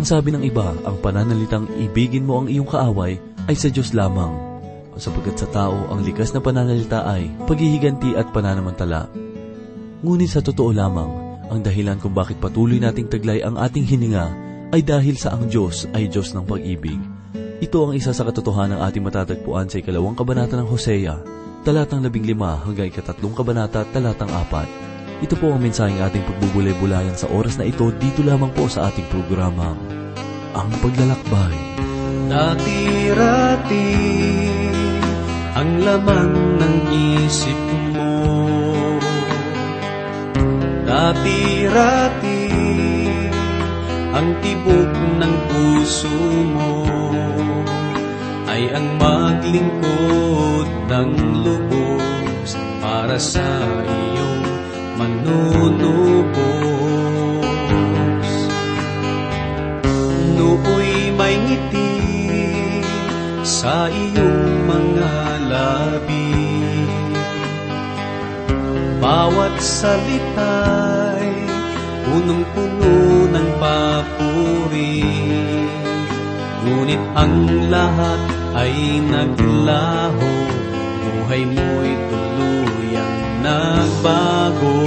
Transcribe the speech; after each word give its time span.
Ang 0.00 0.08
sabi 0.08 0.32
ng 0.32 0.48
iba, 0.48 0.72
ang 0.88 0.96
pananalitang 1.04 1.68
ibigin 1.76 2.24
mo 2.24 2.40
ang 2.40 2.48
iyong 2.48 2.64
kaaway 2.64 3.20
ay 3.20 3.52
sa 3.52 3.68
Diyos 3.68 3.92
lamang. 3.92 4.32
Sapagkat 4.96 5.36
sa 5.36 5.44
tao, 5.52 5.76
ang 5.92 6.00
likas 6.00 6.32
na 6.32 6.40
pananalita 6.40 7.04
ay 7.04 7.28
paghihiganti 7.44 8.16
at 8.16 8.32
pananamantala. 8.32 9.12
Ngunit 10.00 10.32
sa 10.32 10.40
totoo 10.40 10.72
lamang, 10.72 11.44
ang 11.52 11.60
dahilan 11.60 12.00
kung 12.00 12.16
bakit 12.16 12.40
patuloy 12.40 12.80
nating 12.80 13.12
taglay 13.12 13.44
ang 13.44 13.60
ating 13.60 13.84
hininga 13.84 14.26
ay 14.72 14.80
dahil 14.80 15.20
sa 15.20 15.36
ang 15.36 15.52
Diyos 15.52 15.84
ay 15.92 16.08
Diyos 16.08 16.32
ng 16.32 16.48
pag-ibig. 16.48 16.96
Ito 17.60 17.84
ang 17.84 17.92
isa 17.92 18.16
sa 18.16 18.24
katotohanan 18.24 18.80
ng 18.80 18.84
ating 18.88 19.04
matatagpuan 19.04 19.68
sa 19.68 19.84
ikalawang 19.84 20.16
kabanata 20.16 20.56
ng 20.56 20.64
Hosea, 20.64 21.20
talatang 21.60 22.00
labing 22.00 22.24
lima 22.24 22.56
hanggang 22.56 22.88
ikatatlong 22.88 23.36
kabanata, 23.36 23.84
talatang 23.92 24.32
apat. 24.32 24.89
Ito 25.20 25.36
po 25.36 25.52
ang 25.52 25.60
mensaheng 25.60 26.00
ating 26.00 26.24
pagbubulay-bulayan 26.24 27.12
sa 27.12 27.28
oras 27.28 27.60
na 27.60 27.68
ito 27.68 27.92
dito 28.00 28.24
lamang 28.24 28.48
po 28.56 28.72
sa 28.72 28.88
ating 28.88 29.04
programa, 29.12 29.76
Ang 30.56 30.72
Paglalakbay. 30.80 31.56
Dati-rati 32.32 33.92
ang 35.60 35.84
laman 35.84 36.32
ng 36.56 36.76
isip 37.28 37.60
mo. 37.92 38.16
Dati-rati 40.88 42.44
ang 44.16 44.28
tibok 44.40 44.92
ng 45.20 45.34
puso 45.52 46.16
mo. 46.56 46.80
Ay 48.48 48.72
ang 48.72 48.88
maglingkod 48.96 50.68
ng 50.88 51.10
lubos 51.44 52.56
para 52.80 53.20
sa 53.20 53.44
iyong 53.84 54.39
manunubos. 55.00 56.28
Nooy 60.36 61.16
may 61.16 61.40
ngiti 61.40 61.96
sa 63.40 63.88
iyong 63.88 64.68
mga 64.68 65.12
labi. 65.48 66.28
Bawat 69.00 69.56
salita'y 69.56 71.32
punong-puno 72.04 73.32
ng 73.32 73.48
papuri. 73.56 75.00
Ngunit 76.60 77.00
ang 77.16 77.48
lahat 77.72 78.20
ay 78.52 79.00
naglaho, 79.08 80.32
buhay 81.00 81.48
mo'y 81.48 81.92
tuluyang 82.12 82.89
nagbago. 83.50 84.78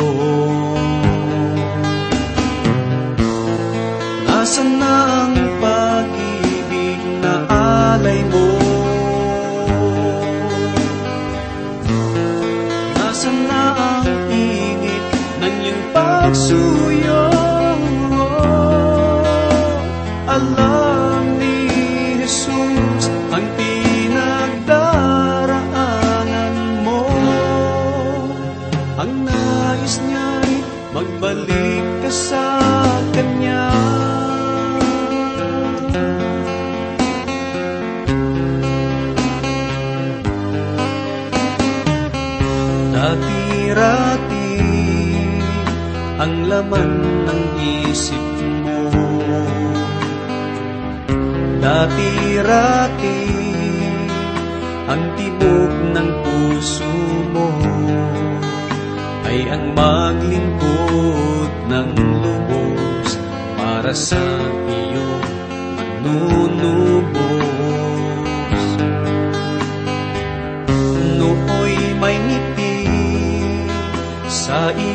Nasaan 4.27 4.69
na 4.79 4.95
ang 5.23 5.35
pag-ibig 5.59 7.01
na 7.23 7.33
alay 7.47 8.21
mo? 8.31 8.47
Nasaan 12.99 13.37
na 13.47 13.61
ang 13.75 14.07
init 14.31 15.05
ng 15.43 15.55
iyong 15.63 15.83
pagsuyo? 15.95 17.22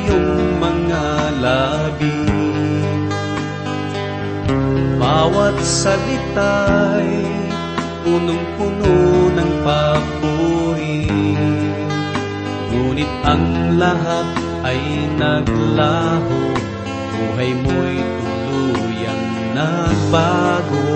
Iyong 0.08 0.56
mga 0.56 1.06
labi. 1.44 2.20
Bawat 4.96 5.56
salita'y 5.60 7.12
punong-puno 8.04 8.96
ng 9.36 9.52
papuri. 9.64 11.04
Ngunit 12.72 13.12
ang 13.24 13.76
lahat 13.76 14.28
ay 14.64 14.80
naglaho, 15.20 16.40
buhay 17.12 17.52
mo'y 17.52 17.96
tuluyang 18.00 19.25
nagbago. 19.52 20.88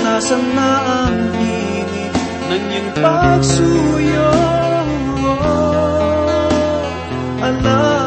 Nasaan 0.00 0.44
na 0.56 0.72
ang 1.04 1.20
init 1.36 2.14
ng 2.48 2.64
iyong 2.64 2.90
pagsuyo? 2.96 4.32
Alam 7.44 8.05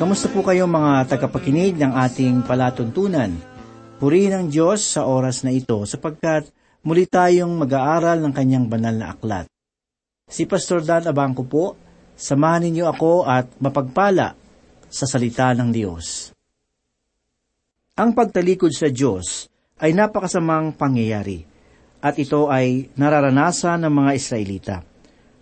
Kamusta 0.00 0.32
po 0.32 0.40
kayo 0.40 0.64
mga 0.64 1.12
tagapakinig 1.12 1.76
ng 1.76 1.92
ating 1.92 2.40
palatuntunan? 2.48 3.36
Purihin 4.00 4.32
ang 4.32 4.46
Diyos 4.48 4.80
sa 4.80 5.04
oras 5.04 5.44
na 5.44 5.52
ito 5.52 5.76
sapagkat 5.84 6.48
muli 6.80 7.04
tayong 7.04 7.52
mag-aaral 7.60 8.24
ng 8.24 8.32
kanyang 8.32 8.64
banal 8.64 8.96
na 8.96 9.12
aklat. 9.12 9.44
Si 10.24 10.48
Pastor 10.48 10.80
Dan 10.88 11.04
Abangco 11.04 11.44
po, 11.44 11.76
samahan 12.16 12.64
ninyo 12.64 12.88
ako 12.88 13.28
at 13.28 13.52
mapagpala 13.60 14.32
sa 14.88 15.04
salita 15.04 15.52
ng 15.52 15.68
Diyos. 15.68 16.32
Ang 18.00 18.16
pagtalikod 18.16 18.72
sa 18.72 18.88
Diyos 18.88 19.52
ay 19.84 19.92
napakasamang 19.92 20.80
pangyayari 20.80 21.44
at 22.00 22.16
ito 22.16 22.48
ay 22.48 22.88
nararanasan 22.96 23.84
ng 23.84 23.92
mga 23.92 24.10
Israelita. 24.16 24.76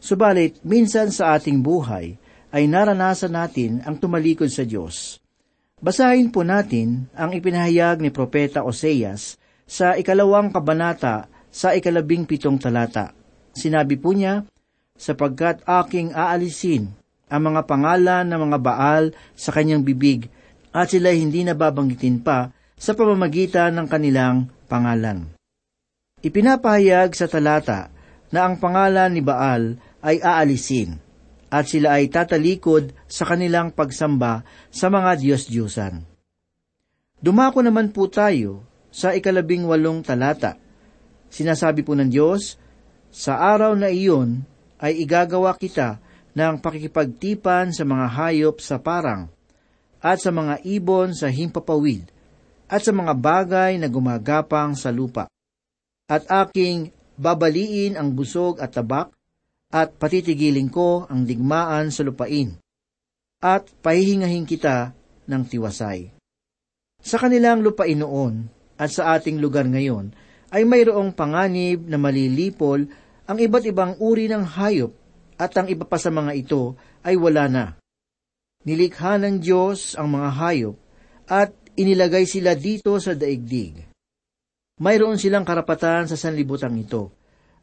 Subalit, 0.02 0.58
minsan 0.66 1.14
sa 1.14 1.38
ating 1.38 1.62
buhay, 1.62 2.26
ay 2.52 2.64
naranasan 2.64 3.34
natin 3.34 3.84
ang 3.84 4.00
tumalikod 4.00 4.48
sa 4.48 4.64
Diyos. 4.64 5.20
Basahin 5.78 6.34
po 6.34 6.42
natin 6.42 7.06
ang 7.14 7.30
ipinahayag 7.30 8.02
ni 8.02 8.10
Propeta 8.10 8.66
Oseas 8.66 9.38
sa 9.68 9.94
ikalawang 9.94 10.50
kabanata 10.50 11.30
sa 11.52 11.76
ikalabing 11.76 12.26
pitong 12.26 12.58
talata. 12.58 13.14
Sinabi 13.54 13.94
po 14.00 14.10
niya, 14.10 14.42
sapagkat 14.98 15.62
aking 15.62 16.10
aalisin 16.10 16.90
ang 17.30 17.52
mga 17.52 17.70
pangalan 17.70 18.26
ng 18.26 18.40
mga 18.50 18.58
Baal 18.58 19.04
sa 19.38 19.54
kanyang 19.54 19.86
bibig 19.86 20.26
at 20.74 20.90
sila 20.90 21.14
hindi 21.14 21.46
nababanggitin 21.46 22.18
pa 22.24 22.50
sa 22.74 22.98
pamamagitan 22.98 23.78
ng 23.78 23.86
kanilang 23.86 24.50
pangalan. 24.66 25.30
Ipinapahayag 26.18 27.14
sa 27.14 27.30
talata 27.30 27.94
na 28.34 28.50
ang 28.50 28.58
pangalan 28.58 29.14
ni 29.14 29.22
Baal 29.22 29.78
ay 30.02 30.18
aalisin 30.18 30.98
at 31.48 31.64
sila 31.68 31.96
ay 31.96 32.12
tatalikod 32.12 32.92
sa 33.08 33.24
kanilang 33.24 33.72
pagsamba 33.72 34.44
sa 34.68 34.92
mga 34.92 35.16
Diyos-Diyusan. 35.16 36.04
Dumako 37.18 37.64
naman 37.64 37.90
po 37.90 38.06
tayo 38.06 38.62
sa 38.92 39.16
ikalabing 39.16 39.66
walong 39.66 40.04
talata. 40.04 40.54
Sinasabi 41.28 41.82
po 41.82 41.98
ng 41.98 42.08
Diyos, 42.08 42.56
Sa 43.08 43.40
araw 43.40 43.72
na 43.74 43.88
iyon 43.88 44.44
ay 44.78 45.02
igagawa 45.02 45.56
kita 45.56 45.98
ng 46.36 46.62
pakikipagtipan 46.62 47.74
sa 47.74 47.82
mga 47.82 48.06
hayop 48.06 48.62
sa 48.62 48.78
parang, 48.78 49.26
at 49.98 50.22
sa 50.22 50.30
mga 50.30 50.62
ibon 50.62 51.10
sa 51.10 51.26
himpapawid, 51.26 52.06
at 52.70 52.84
sa 52.86 52.94
mga 52.94 53.16
bagay 53.16 53.80
na 53.80 53.90
gumagapang 53.90 54.78
sa 54.78 54.94
lupa. 54.94 55.26
At 56.06 56.28
aking 56.30 56.94
babaliin 57.18 57.98
ang 57.98 58.14
busog 58.14 58.62
at 58.62 58.76
tabak, 58.76 59.17
at 59.68 59.96
patitigilin 60.00 60.72
ko 60.72 61.04
ang 61.08 61.28
digmaan 61.28 61.92
sa 61.92 62.00
lupain, 62.04 62.56
at 63.44 63.68
pahihingahin 63.84 64.48
kita 64.48 64.96
ng 65.28 65.42
tiwasay. 65.44 66.08
Sa 66.98 67.20
kanilang 67.20 67.60
lupain 67.60 68.00
noon, 68.00 68.48
at 68.78 68.94
sa 68.94 69.18
ating 69.18 69.42
lugar 69.42 69.68
ngayon, 69.68 70.14
ay 70.48 70.64
mayroong 70.64 71.12
panganib 71.12 71.84
na 71.84 72.00
malilipol 72.00 72.88
ang 73.28 73.36
iba't 73.36 73.64
ibang 73.68 73.92
uri 74.00 74.30
ng 74.32 74.42
hayop, 74.56 74.94
at 75.38 75.52
ang 75.54 75.68
iba 75.68 75.84
pa 75.84 76.00
sa 76.00 76.08
mga 76.08 76.32
ito 76.34 76.74
ay 77.04 77.14
wala 77.14 77.44
na. 77.46 77.64
Nilikha 78.64 79.20
ng 79.20 79.38
Diyos 79.38 79.94
ang 79.94 80.16
mga 80.16 80.28
hayop, 80.34 80.76
at 81.28 81.52
inilagay 81.76 82.24
sila 82.24 82.56
dito 82.56 82.96
sa 82.98 83.12
daigdig. 83.12 83.84
Mayroon 84.80 85.20
silang 85.20 85.44
karapatan 85.44 86.08
sa 86.08 86.16
sanlibutan 86.16 86.74
ito, 86.74 87.17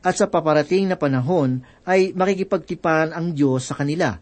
at 0.05 0.13
sa 0.13 0.29
paparating 0.29 0.85
na 0.85 1.01
panahon 1.01 1.65
ay 1.81 2.13
makikipagtipan 2.13 3.09
ang 3.09 3.33
Diyos 3.33 3.65
sa 3.65 3.73
kanila. 3.73 4.21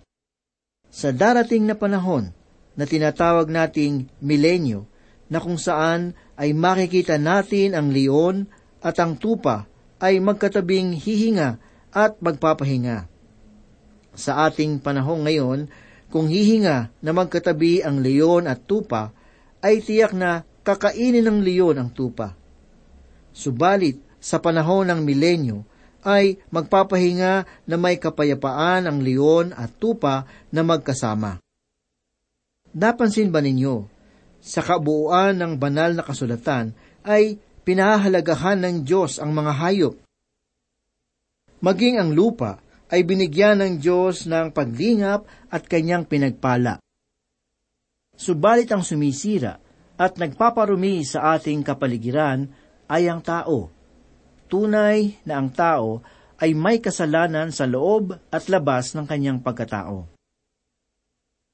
Sa 0.88 1.12
darating 1.12 1.68
na 1.68 1.76
panahon 1.76 2.32
na 2.80 2.88
tinatawag 2.88 3.52
nating 3.52 4.08
milenyo, 4.24 4.88
na 5.34 5.42
kung 5.42 5.58
saan 5.58 6.14
ay 6.38 6.54
makikita 6.54 7.18
natin 7.18 7.74
ang 7.74 7.90
leon 7.90 8.46
at 8.86 9.02
ang 9.02 9.18
tupa 9.18 9.66
ay 9.98 10.22
magkatabing 10.22 10.94
hihinga 10.94 11.58
at 11.90 12.22
magpapahinga. 12.22 13.10
Sa 14.14 14.46
ating 14.46 14.78
panahon 14.78 15.26
ngayon, 15.26 15.60
kung 16.14 16.30
hihinga 16.30 16.94
na 17.02 17.12
magkatabi 17.18 17.82
ang 17.82 18.06
leon 18.06 18.46
at 18.46 18.62
tupa, 18.70 19.10
ay 19.66 19.82
tiyak 19.82 20.14
na 20.14 20.46
kakainin 20.62 21.26
ng 21.26 21.42
leon 21.42 21.82
ang 21.82 21.90
tupa. 21.90 22.38
Subalit, 23.34 23.98
sa 24.24 24.38
panahon 24.40 24.88
ng 24.88 25.02
milenyo, 25.02 25.66
ay 26.04 26.40
magpapahinga 26.52 27.34
na 27.68 27.76
may 27.80 27.98
kapayapaan 27.98 28.88
ang 28.88 29.00
leon 29.00 29.56
at 29.56 29.72
tupa 29.80 30.28
na 30.52 30.62
magkasama. 30.62 31.40
Napansin 32.76 33.32
ba 33.32 33.40
ninyo, 33.40 33.88
sa 34.44 34.60
kabuuan 34.60 35.40
ng 35.40 35.56
banal 35.56 35.96
na 35.96 36.04
kasulatan 36.04 36.76
ay 37.08 37.40
pinahalagahan 37.64 38.60
ng 38.60 38.76
Diyos 38.84 39.18
ang 39.24 39.32
mga 39.32 39.52
hayop. 39.56 39.96
Maging 41.64 41.96
ang 42.04 42.12
lupa 42.12 42.60
ay 42.92 43.08
binigyan 43.08 43.64
ng 43.64 43.74
Diyos 43.80 44.28
ng 44.28 44.52
paglingap 44.52 45.26
at 45.48 45.64
kanyang 45.66 46.06
pinagpala. 46.06 46.84
Subalit 48.14 48.70
ang 48.70 48.86
sumisira 48.86 49.58
at 49.98 50.22
nagpaparumi 50.22 51.02
sa 51.02 51.34
ating 51.34 51.66
kapaligiran 51.66 52.46
ay 52.86 53.10
ang 53.10 53.26
tao 53.26 53.73
tunay 54.54 55.18
na 55.26 55.42
ang 55.42 55.50
tao 55.50 56.06
ay 56.38 56.54
may 56.54 56.78
kasalanan 56.78 57.50
sa 57.50 57.66
loob 57.66 58.14
at 58.30 58.46
labas 58.54 58.94
ng 58.94 59.10
kanyang 59.10 59.42
pagkatao. 59.42 60.06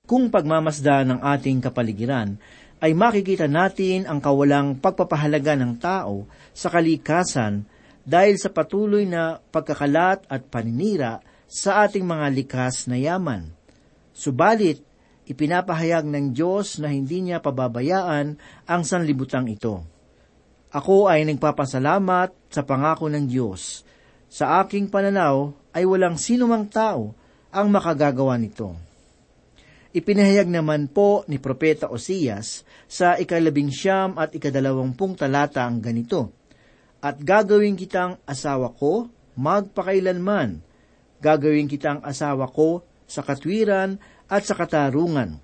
Kung 0.03 0.27
pagmamasda 0.27 1.07
ng 1.07 1.19
ating 1.23 1.63
kapaligiran, 1.63 2.35
ay 2.83 2.91
makikita 2.91 3.47
natin 3.47 4.03
ang 4.03 4.19
kawalang 4.19 4.75
pagpapahalaga 4.75 5.55
ng 5.55 5.79
tao 5.79 6.27
sa 6.51 6.67
kalikasan 6.67 7.63
dahil 8.03 8.35
sa 8.35 8.51
patuloy 8.51 9.07
na 9.07 9.39
pagkakalat 9.39 10.27
at 10.27 10.47
paninira 10.47 11.23
sa 11.45 11.85
ating 11.85 12.03
mga 12.03 12.27
likas 12.35 12.89
na 12.89 12.97
yaman. 12.99 13.51
Subalit, 14.15 14.81
ipinapahayag 15.29 16.09
ng 16.09 16.33
Diyos 16.33 16.81
na 16.81 16.89
hindi 16.89 17.21
niya 17.21 17.43
pababayaan 17.43 18.27
ang 18.65 18.81
sanlibutang 18.81 19.45
ito. 19.51 19.98
Ako 20.69 21.09
ay 21.09 21.25
nagpapasalamat 21.25 22.53
sa 22.53 22.61
pangako 22.61 23.09
ng 23.09 23.25
Diyos. 23.25 23.81
Sa 24.29 24.61
aking 24.61 24.93
pananaw 24.93 25.49
ay 25.73 25.89
walang 25.89 26.21
sinumang 26.21 26.69
tao 26.69 27.17
ang 27.49 27.73
makagagawa 27.73 28.37
nito. 28.37 28.77
Ipinahayag 29.89 30.45
naman 30.45 30.85
po 30.85 31.25
ni 31.25 31.41
Propeta 31.41 31.89
Osias 31.89 32.61
sa 32.85 33.17
ikalabing 33.17 33.73
siyam 33.73 34.13
at 34.21 34.37
ikadalawampung 34.37 35.17
talata 35.17 35.65
ang 35.65 35.81
ganito, 35.81 36.29
At 37.01 37.17
gagawin 37.17 37.73
kitang 37.73 38.21
asawa 38.29 38.69
ko 38.77 39.09
magpakailanman, 39.33 40.61
gagawin 41.17 41.65
kitang 41.65 42.05
asawa 42.05 42.45
ko 42.45 42.85
sa 43.09 43.25
katwiran 43.25 43.97
at 44.29 44.45
sa 44.45 44.53
katarungan, 44.53 45.41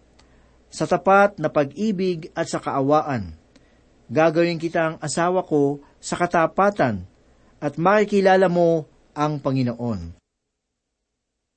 sa 0.69 0.85
tapat 0.85 1.41
na 1.41 1.49
pag-ibig 1.49 2.29
at 2.37 2.45
sa 2.45 2.61
kaawaan, 2.61 3.33
gagawin 4.09 4.61
kitang 4.61 5.01
asawa 5.01 5.45
ko 5.45 5.81
sa 5.97 6.17
katapatan 6.19 7.05
at 7.57 7.79
makikilala 7.81 8.45
mo 8.51 8.85
ang 9.17 9.41
Panginoon. 9.41 10.19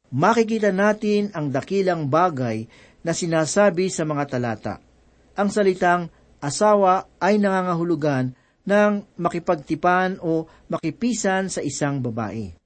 Makikita 0.09 0.73
natin 0.73 1.29
ang 1.37 1.53
dakilang 1.53 2.09
bagay 2.09 2.65
na 3.05 3.13
sinasabi 3.13 3.93
sa 3.93 4.09
mga 4.09 4.25
talata. 4.25 4.75
Ang 5.37 5.53
salitang 5.53 6.09
asawa 6.41 7.05
ay 7.21 7.37
nangangahulugan 7.37 8.33
ng 8.65 8.93
makipagtipan 9.21 10.17
o 10.25 10.49
makipisan 10.73 11.53
sa 11.53 11.61
isang 11.61 12.01
babae. 12.01 12.57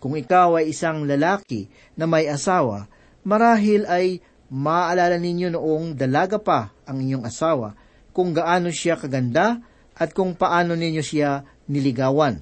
Kung 0.00 0.16
ikaw 0.16 0.60
ay 0.60 0.72
isang 0.72 1.08
lalaki 1.08 1.68
na 1.96 2.04
may 2.04 2.28
asawa, 2.28 2.88
marahil 3.24 3.88
ay 3.88 4.20
maaalala 4.52 5.16
ninyo 5.16 5.56
noong 5.56 5.96
dalaga 5.96 6.40
pa 6.40 6.72
ang 6.84 7.00
inyong 7.00 7.24
asawa 7.26 7.74
kung 8.16 8.32
gaano 8.32 8.72
siya 8.72 8.96
kaganda 8.96 9.60
at 9.92 10.16
kung 10.16 10.32
paano 10.32 10.72
ninyo 10.72 11.04
siya 11.04 11.44
niligawan. 11.68 12.40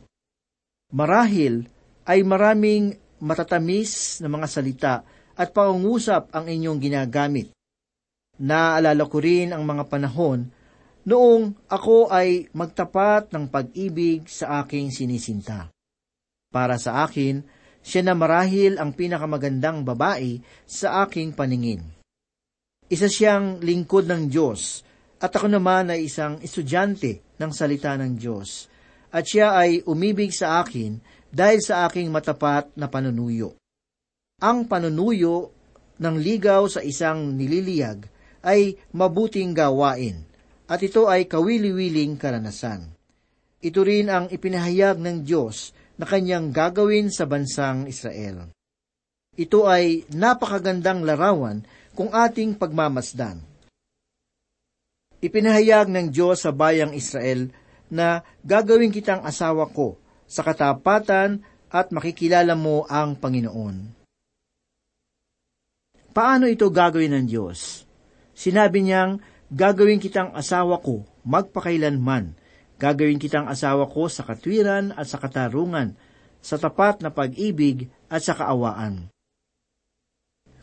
Marahil 0.95 1.66
ay 2.07 2.23
maraming 2.23 2.95
matatamis 3.19 4.23
na 4.23 4.31
mga 4.31 4.47
salita 4.47 4.95
at 5.35 5.50
pangungusap 5.50 6.31
ang 6.31 6.47
inyong 6.47 6.78
ginagamit. 6.78 7.50
Naalala 8.38 9.02
ko 9.11 9.19
rin 9.19 9.50
ang 9.50 9.66
mga 9.66 9.90
panahon 9.90 10.47
noong 11.11 11.66
ako 11.66 12.14
ay 12.14 12.47
magtapat 12.54 13.35
ng 13.35 13.50
pag-ibig 13.50 14.31
sa 14.31 14.62
aking 14.62 14.95
sinisinta. 14.95 15.75
Para 16.54 16.78
sa 16.78 17.02
akin, 17.02 17.43
siya 17.83 18.07
na 18.07 18.14
marahil 18.14 18.78
ang 18.78 18.95
pinakamagandang 18.95 19.83
babae 19.83 20.38
sa 20.62 21.02
aking 21.02 21.35
paningin. 21.35 21.83
Isa 22.87 23.11
siyang 23.11 23.59
lingkod 23.59 24.07
ng 24.07 24.31
Diyos 24.31 24.87
at 25.23 25.30
ako 25.30 25.47
naman 25.47 25.90
ay 25.94 26.11
isang 26.11 26.37
estudyante 26.42 27.35
ng 27.38 27.50
salita 27.54 27.94
ng 27.94 28.18
Diyos. 28.18 28.66
At 29.14 29.30
siya 29.30 29.54
ay 29.54 29.87
umibig 29.87 30.35
sa 30.35 30.61
akin 30.61 30.99
dahil 31.30 31.62
sa 31.62 31.87
aking 31.87 32.11
matapat 32.11 32.75
na 32.75 32.90
panunuyo. 32.90 33.54
Ang 34.42 34.66
panunuyo 34.66 35.54
ng 36.02 36.16
ligaw 36.18 36.66
sa 36.66 36.83
isang 36.83 37.38
nililiyag 37.38 38.11
ay 38.44 38.76
mabuting 38.92 39.54
gawain, 39.54 40.26
at 40.66 40.83
ito 40.83 41.06
ay 41.06 41.30
kawili-wiling 41.30 42.18
karanasan. 42.18 42.90
Ito 43.64 43.80
rin 43.80 44.12
ang 44.12 44.28
ipinahayag 44.28 45.00
ng 45.00 45.25
Diyos 45.25 45.73
na 45.97 46.04
kanyang 46.04 46.52
gagawin 46.52 47.09
sa 47.09 47.25
bansang 47.25 47.88
Israel. 47.88 48.52
Ito 49.35 49.64
ay 49.64 50.04
napakagandang 50.12 51.06
larawan 51.06 51.64
kung 51.97 52.12
ating 52.12 52.59
pagmamasdan 52.59 53.53
Ipinahayag 55.25 55.88
ng 55.88 56.12
Diyos 56.12 56.45
sa 56.45 56.52
bayang 56.52 56.93
Israel 56.93 57.49
na 57.88 58.21
gagawin 58.45 58.93
kitang 58.93 59.25
asawa 59.25 59.64
ko 59.73 59.97
sa 60.28 60.45
katapatan 60.45 61.40
at 61.73 61.88
makikilala 61.97 62.52
mo 62.52 62.85
ang 62.93 63.16
Panginoon. 63.16 64.04
Paano 66.12 66.45
ito 66.45 66.69
gagawin 66.69 67.16
ng 67.16 67.25
Diyos? 67.25 67.88
Sinabi 68.37 68.85
niyang, 68.85 69.16
gagawin 69.49 69.97
kitang 69.97 70.28
asawa 70.37 70.85
ko, 70.85 71.09
magpakailanman. 71.25 72.37
Gagawin 72.76 73.16
kitang 73.16 73.49
asawa 73.49 73.88
ko 73.88 74.12
sa 74.12 74.28
katwiran 74.28 74.93
at 74.93 75.09
sa 75.09 75.16
katarungan, 75.16 75.97
sa 76.45 76.61
tapat 76.61 77.00
na 77.00 77.09
pag-ibig 77.09 77.88
at 78.12 78.21
sa 78.21 78.37
kaawaan. 78.37 79.09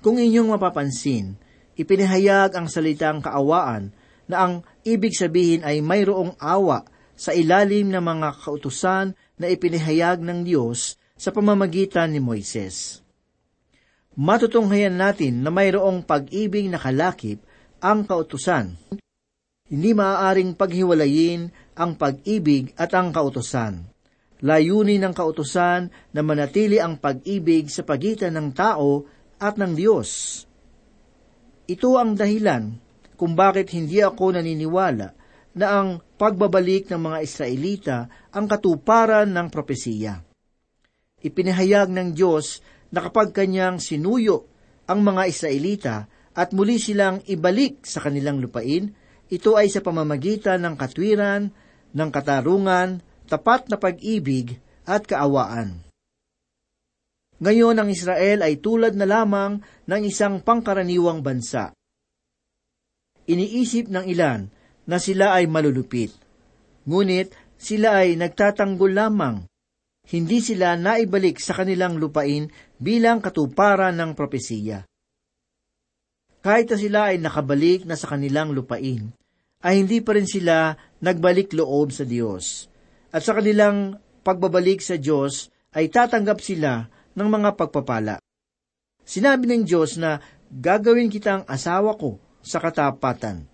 Kung 0.05 0.21
inyong 0.21 0.53
mapapansin, 0.53 1.33
ipinahayag 1.73 2.53
ang 2.53 2.69
salitang 2.69 3.25
kaawaan 3.25 3.89
na 4.31 4.47
ang 4.47 4.53
ibig 4.87 5.11
sabihin 5.11 5.67
ay 5.67 5.83
mayroong 5.83 6.39
awa 6.39 6.87
sa 7.13 7.35
ilalim 7.35 7.91
ng 7.91 8.01
mga 8.01 8.29
kautusan 8.39 9.13
na 9.37 9.45
ipinahayag 9.51 10.23
ng 10.23 10.47
Diyos 10.47 10.95
sa 11.19 11.29
pamamagitan 11.29 12.09
ni 12.09 12.23
Moises. 12.23 13.05
Matutunghayan 14.17 14.97
natin 14.97 15.45
na 15.45 15.53
mayroong 15.53 16.01
pag-ibig 16.03 16.67
na 16.67 16.81
kalakip 16.81 17.43
ang 17.79 18.03
kautusan. 18.09 18.75
Hindi 19.71 19.91
maaaring 19.95 20.57
paghiwalayin 20.57 21.47
ang 21.79 21.95
pag-ibig 21.95 22.75
at 22.75 22.91
ang 22.91 23.15
kautusan. 23.15 23.87
Layunin 24.41 25.05
ng 25.05 25.13
kautusan 25.13 25.93
na 26.11 26.21
manatili 26.25 26.81
ang 26.81 26.97
pag-ibig 26.97 27.69
sa 27.69 27.85
pagitan 27.85 28.35
ng 28.35 28.49
tao 28.57 29.05
at 29.37 29.55
ng 29.55 29.77
Diyos. 29.77 30.43
Ito 31.69 31.95
ang 31.95 32.17
dahilan 32.17 32.90
kung 33.21 33.37
bakit 33.37 33.69
hindi 33.77 34.01
ako 34.01 34.33
naniniwala 34.33 35.13
na 35.53 35.67
ang 35.77 36.01
pagbabalik 36.17 36.89
ng 36.89 36.97
mga 36.97 37.19
Israelita 37.21 37.97
ang 38.33 38.49
katuparan 38.49 39.29
ng 39.29 39.47
propesiya. 39.53 40.25
Ipinahayag 41.21 41.93
ng 41.93 42.17
Diyos 42.17 42.65
na 42.89 43.05
kapag 43.05 43.29
kanyang 43.29 43.77
sinuyo 43.77 44.49
ang 44.89 45.05
mga 45.05 45.29
Israelita 45.29 45.95
at 46.33 46.49
muli 46.49 46.81
silang 46.81 47.21
ibalik 47.29 47.85
sa 47.85 48.01
kanilang 48.01 48.41
lupain, 48.41 48.89
ito 49.29 49.53
ay 49.53 49.69
sa 49.69 49.85
pamamagitan 49.85 50.65
ng 50.65 50.73
katwiran, 50.73 51.53
ng 51.93 52.09
katarungan, 52.09 53.05
tapat 53.29 53.69
na 53.69 53.77
pag-ibig 53.77 54.57
at 54.89 55.05
kaawaan. 55.05 55.85
Ngayon 57.37 57.77
ang 57.77 57.89
Israel 57.93 58.41
ay 58.41 58.57
tulad 58.57 58.97
na 58.97 59.05
lamang 59.05 59.61
ng 59.85 60.01
isang 60.09 60.41
pangkaraniwang 60.41 61.21
bansa. 61.21 61.69
Iniisip 63.31 63.87
ng 63.87 64.11
ilan 64.11 64.51
na 64.83 64.99
sila 64.99 65.39
ay 65.39 65.47
malulupit. 65.47 66.11
Ngunit 66.83 67.31
sila 67.55 68.03
ay 68.03 68.19
nagtatanggol 68.19 68.91
lamang. 68.91 69.47
Hindi 70.11 70.43
sila 70.43 70.75
naibalik 70.75 71.39
sa 71.39 71.55
kanilang 71.55 71.95
lupain 71.95 72.51
bilang 72.75 73.23
katuparan 73.23 73.95
ng 73.95 74.11
propesiya. 74.19 74.83
Kahit 76.43 76.73
na 76.73 76.77
sila 76.81 76.99
ay 77.13 77.23
nakabalik 77.23 77.87
na 77.87 77.95
sa 77.95 78.11
kanilang 78.11 78.51
lupain, 78.51 79.13
ay 79.61 79.73
hindi 79.79 80.03
pa 80.03 80.17
rin 80.17 80.27
sila 80.27 80.75
nagbalik 80.99 81.53
loob 81.55 81.93
sa 81.95 82.03
Diyos. 82.03 82.67
At 83.13 83.23
sa 83.23 83.37
kanilang 83.37 84.01
pagbabalik 84.25 84.83
sa 84.83 84.97
Diyos 84.99 85.53
ay 85.71 85.87
tatanggap 85.87 86.41
sila 86.43 86.89
ng 87.15 87.27
mga 87.29 87.55
pagpapala. 87.55 88.19
Sinabi 89.05 89.47
ng 89.47 89.63
Diyos 89.63 89.95
na 90.01 90.19
gagawin 90.49 91.13
kitang 91.13 91.45
asawa 91.45 91.95
ko 91.95 92.30
sa 92.41 92.61
katapatan. 92.61 93.45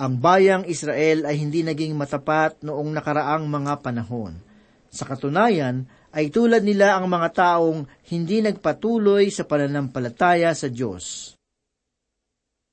Ang 0.00 0.12
bayang 0.16 0.64
Israel 0.64 1.28
ay 1.28 1.36
hindi 1.36 1.60
naging 1.60 1.92
matapat 1.92 2.64
noong 2.64 2.88
nakaraang 2.94 3.44
mga 3.44 3.84
panahon. 3.84 4.40
Sa 4.88 5.04
katunayan, 5.04 5.84
ay 6.10 6.32
tulad 6.34 6.66
nila 6.66 6.98
ang 6.98 7.06
mga 7.06 7.28
taong 7.36 7.86
hindi 8.10 8.42
nagpatuloy 8.42 9.30
sa 9.30 9.46
pananampalataya 9.46 10.50
sa 10.56 10.66
Diyos. 10.66 11.34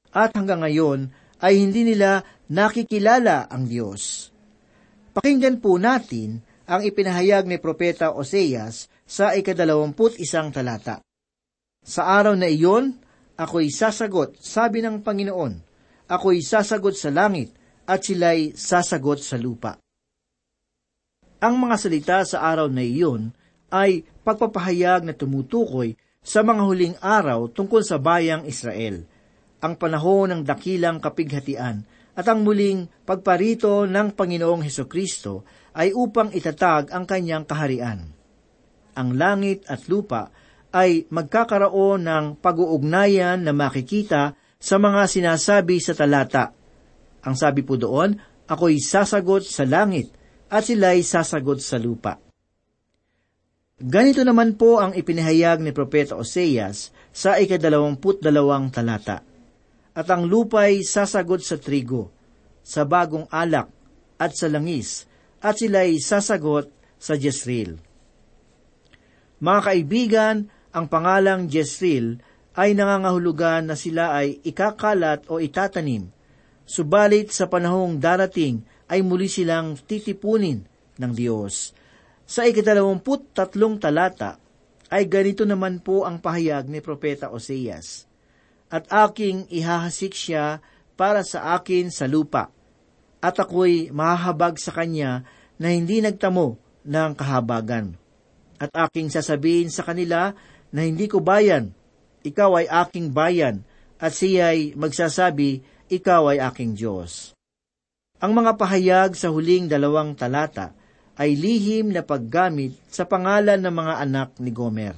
At 0.09 0.33
hanggang 0.33 0.65
ngayon 0.65 1.13
ay 1.37 1.61
hindi 1.61 1.85
nila 1.85 2.25
nakikilala 2.49 3.45
ang 3.45 3.69
Diyos. 3.69 4.33
Pakinggan 5.13 5.61
po 5.61 5.77
natin 5.77 6.41
ang 6.65 6.81
ipinahayag 6.81 7.45
ni 7.45 7.61
Propeta 7.61 8.13
Oseas 8.13 8.89
sa 9.05 9.37
ikadalawamput 9.37 10.17
isang 10.17 10.49
talata. 10.49 10.99
Sa 11.85 12.03
araw 12.03 12.35
na 12.35 12.49
iyon, 12.49 12.97
ako'y 13.37 13.69
sasagot, 13.69 14.41
sabi 14.41 14.81
ng 14.81 15.05
Panginoon, 15.05 15.53
ako'y 16.09 16.41
sasagot 16.41 16.97
sa 16.97 17.13
langit 17.13 17.53
at 17.85 18.01
sila'y 18.01 18.57
sasagot 18.57 19.21
sa 19.21 19.37
lupa. 19.37 19.77
Ang 21.37 21.55
mga 21.61 21.75
salita 21.77 22.17
sa 22.25 22.41
araw 22.49 22.65
na 22.65 22.81
iyon 22.81 23.29
ay 23.69 24.01
pagpapahayag 24.25 25.05
na 25.05 25.13
tumutukoy 25.13 25.93
sa 26.25 26.41
mga 26.41 26.61
huling 26.65 26.95
araw 26.97 27.47
tungkol 27.53 27.85
sa 27.85 28.01
bayang 28.01 28.43
Israel, 28.49 29.05
ang 29.61 29.77
panahon 29.77 30.33
ng 30.33 30.41
dakilang 30.43 30.97
kapighatian 30.97 31.85
at 32.17 32.25
ang 32.25 32.41
muling 32.41 32.89
pagparito 33.05 33.85
ng 33.85 34.17
Panginoong 34.17 34.65
Heso 34.65 34.89
Kristo 34.89 35.45
ay 35.77 35.93
upang 35.93 36.33
itatag 36.33 36.89
ang 36.89 37.05
kanyang 37.05 37.45
kaharian. 37.45 38.09
Ang 38.97 39.09
langit 39.13 39.61
at 39.69 39.85
lupa 39.85 40.33
ay 40.71 41.07
magkakaroon 41.07 42.03
ng 42.03 42.25
pag-uugnayan 42.43 43.39
na 43.43 43.55
makikita 43.55 44.35
sa 44.57 44.75
mga 44.81 45.07
sinasabi 45.07 45.77
sa 45.79 45.93
talata. 45.95 46.51
Ang 47.23 47.35
sabi 47.37 47.61
po 47.63 47.77
doon, 47.79 48.17
ako'y 48.47 48.79
sasagot 48.81 49.45
sa 49.45 49.67
langit 49.67 50.11
at 50.47 50.63
sila'y 50.63 51.03
sasagot 51.03 51.59
sa 51.59 51.75
lupa. 51.77 52.19
Ganito 53.77 54.25
naman 54.25 54.57
po 54.57 54.81
ang 54.81 54.97
ipinahayag 54.97 55.61
ni 55.61 55.69
Propeta 55.69 56.17
Oseas 56.17 56.89
sa 57.13 57.37
ikadalawamput 57.37 58.25
dalawang 58.25 58.73
talata. 58.73 59.21
At 59.93 60.07
ang 60.09 60.25
lupa'y 60.25 60.81
sasagot 60.81 61.45
sa 61.45 61.61
trigo, 61.61 62.09
sa 62.65 62.89
bagong 62.89 63.29
alak, 63.29 63.69
at 64.17 64.33
sa 64.33 64.49
langis, 64.49 65.05
at 65.37 65.61
sila'y 65.61 66.01
sasagot 66.01 66.73
sa 66.97 67.13
Jezreel. 67.13 67.77
Mga 69.37 69.61
kaibigan, 69.61 70.35
ang 70.77 70.85
pangalang 70.85 71.49
Jezreel 71.49 72.21
ay 72.53 72.77
nangangahulugan 72.77 73.65
na 73.65 73.73
sila 73.73 74.13
ay 74.13 74.37
ikakalat 74.45 75.25
o 75.25 75.41
itatanim. 75.41 76.13
Subalit 76.69 77.33
sa 77.33 77.49
panahong 77.49 77.97
darating 77.97 78.61
ay 78.85 79.01
muli 79.01 79.25
silang 79.25 79.73
titipunin 79.73 80.61
ng 81.01 81.11
Diyos. 81.17 81.73
Sa 82.29 82.45
ikadalawamput 82.45 83.33
tatlong 83.33 83.81
talata 83.81 84.37
ay 84.93 85.09
ganito 85.09 85.49
naman 85.49 85.81
po 85.81 86.05
ang 86.05 86.21
pahayag 86.21 86.69
ni 86.69 86.77
Propeta 86.77 87.33
Oseas. 87.33 88.05
At 88.67 88.85
aking 88.91 89.47
ihahasik 89.49 90.13
siya 90.13 90.59
para 90.99 91.23
sa 91.23 91.55
akin 91.55 91.87
sa 91.87 92.03
lupa, 92.03 92.51
at 93.23 93.35
ako'y 93.39 93.95
mahahabag 93.95 94.59
sa 94.59 94.75
kanya 94.75 95.23
na 95.55 95.71
hindi 95.71 96.03
nagtamo 96.03 96.59
ng 96.83 97.11
kahabagan. 97.15 97.95
At 98.57 98.73
aking 98.89 99.13
sasabihin 99.13 99.69
sa 99.71 99.87
kanila 99.87 100.33
na 100.71 100.83
hindi 100.83 101.07
ko 101.07 101.23
bayan, 101.23 101.71
ikaw 102.23 102.59
ay 102.59 102.67
aking 102.67 103.15
bayan, 103.15 103.63
at 103.97 104.13
siya'y 104.13 104.77
magsasabi, 104.77 105.63
ikaw 105.87 106.35
ay 106.35 106.43
aking 106.43 106.75
Diyos. 106.75 107.33
Ang 108.19 108.33
mga 108.33 108.57
pahayag 108.57 109.11
sa 109.13 109.31
huling 109.31 109.69
dalawang 109.69 110.17
talata 110.17 110.73
ay 111.17 111.37
lihim 111.37 111.93
na 111.93 112.03
paggamit 112.03 112.77
sa 112.89 113.05
pangalan 113.05 113.57
ng 113.61 113.73
mga 113.73 113.93
anak 114.03 114.29
ni 114.41 114.51
Gomer. 114.53 114.97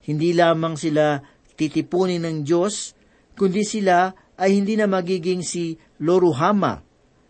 Hindi 0.00 0.34
lamang 0.34 0.74
sila 0.80 1.20
titipunin 1.54 2.24
ng 2.24 2.38
Diyos, 2.42 2.96
kundi 3.36 3.62
sila 3.66 4.10
ay 4.40 4.56
hindi 4.56 4.74
na 4.74 4.88
magiging 4.88 5.44
si 5.44 5.76
Loruhama, 6.00 6.80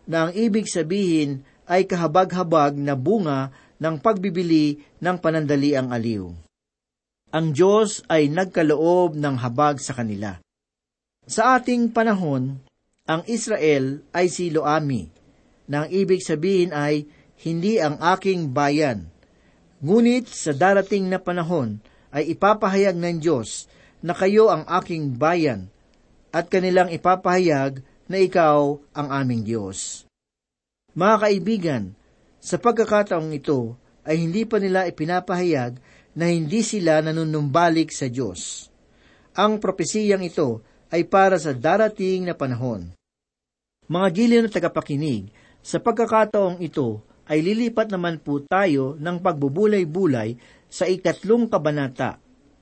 na 0.07 0.17
ang 0.29 0.31
ibig 0.33 0.65
sabihin 0.65 1.43
ay 1.67 1.85
kahabag-habag 1.85 2.79
na 2.79 2.95
bunga 2.95 3.51
ng 3.77 3.99
pagbibili 3.99 4.81
ng 5.03 5.17
panandaliang 5.19 5.91
aliw 5.91 6.50
ang 7.31 7.55
Diyos 7.55 8.03
ay 8.11 8.27
nagkaloob 8.27 9.15
ng 9.15 9.35
habag 9.39 9.79
sa 9.79 9.95
kanila. 9.95 10.35
Sa 11.23 11.55
ating 11.55 11.95
panahon, 11.95 12.59
ang 13.07 13.23
Israel 13.25 14.03
ay 14.11 14.27
si 14.27 14.51
Loami, 14.51 15.07
na 15.71 15.87
ang 15.87 15.89
ibig 15.89 16.19
sabihin 16.19 16.75
ay 16.75 17.07
hindi 17.41 17.79
ang 17.79 17.95
aking 17.97 18.51
bayan. 18.51 19.07
Ngunit 19.79 20.27
sa 20.27 20.51
darating 20.51 21.07
na 21.07 21.17
panahon 21.17 21.79
ay 22.11 22.35
ipapahayag 22.35 22.99
ng 22.99 23.23
Diyos 23.23 23.71
na 24.03 24.11
kayo 24.11 24.51
ang 24.51 24.67
aking 24.67 25.15
bayan 25.15 25.71
at 26.35 26.51
kanilang 26.51 26.91
ipapahayag 26.91 27.79
na 28.11 28.17
ikaw 28.19 28.75
ang 28.91 29.07
aming 29.07 29.47
Diyos. 29.47 30.03
Mga 30.91 31.15
kaibigan, 31.23 31.83
sa 32.43 32.59
pagkakataong 32.59 33.31
ito 33.31 33.79
ay 34.03 34.19
hindi 34.19 34.43
pa 34.43 34.59
nila 34.59 34.89
ipinapahayag 34.89 35.79
na 36.17 36.31
hindi 36.31 36.63
sila 36.65 36.99
nanunumbalik 36.99 37.91
sa 37.91 38.11
Diyos. 38.11 38.67
Ang 39.37 39.63
propesiyang 39.63 40.23
ito 40.25 40.63
ay 40.91 41.07
para 41.07 41.39
sa 41.39 41.55
darating 41.55 42.27
na 42.27 42.35
panahon. 42.35 42.91
Mga 43.87 44.07
giliw 44.11 44.41
na 44.43 44.51
tagapakinig, 44.51 45.31
sa 45.63 45.79
pagkakataong 45.79 46.59
ito 46.59 47.03
ay 47.31 47.39
lilipat 47.39 47.91
naman 47.91 48.19
po 48.19 48.43
tayo 48.43 48.99
ng 48.99 49.17
pagbubulay-bulay 49.23 50.35
sa 50.67 50.87
ikatlong 50.87 51.47
kabanata 51.47 52.19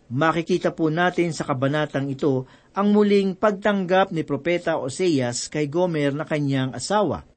Makikita 0.09 0.73
po 0.73 0.89
natin 0.89 1.29
sa 1.37 1.45
kabanatang 1.45 2.09
ito 2.09 2.49
ang 2.73 2.89
muling 2.89 3.37
pagtanggap 3.37 4.09
ni 4.09 4.25
Propeta 4.25 4.81
Oseas 4.81 5.53
kay 5.53 5.69
Gomer 5.69 6.17
na 6.17 6.25
kanyang 6.25 6.73
asawa. 6.73 7.29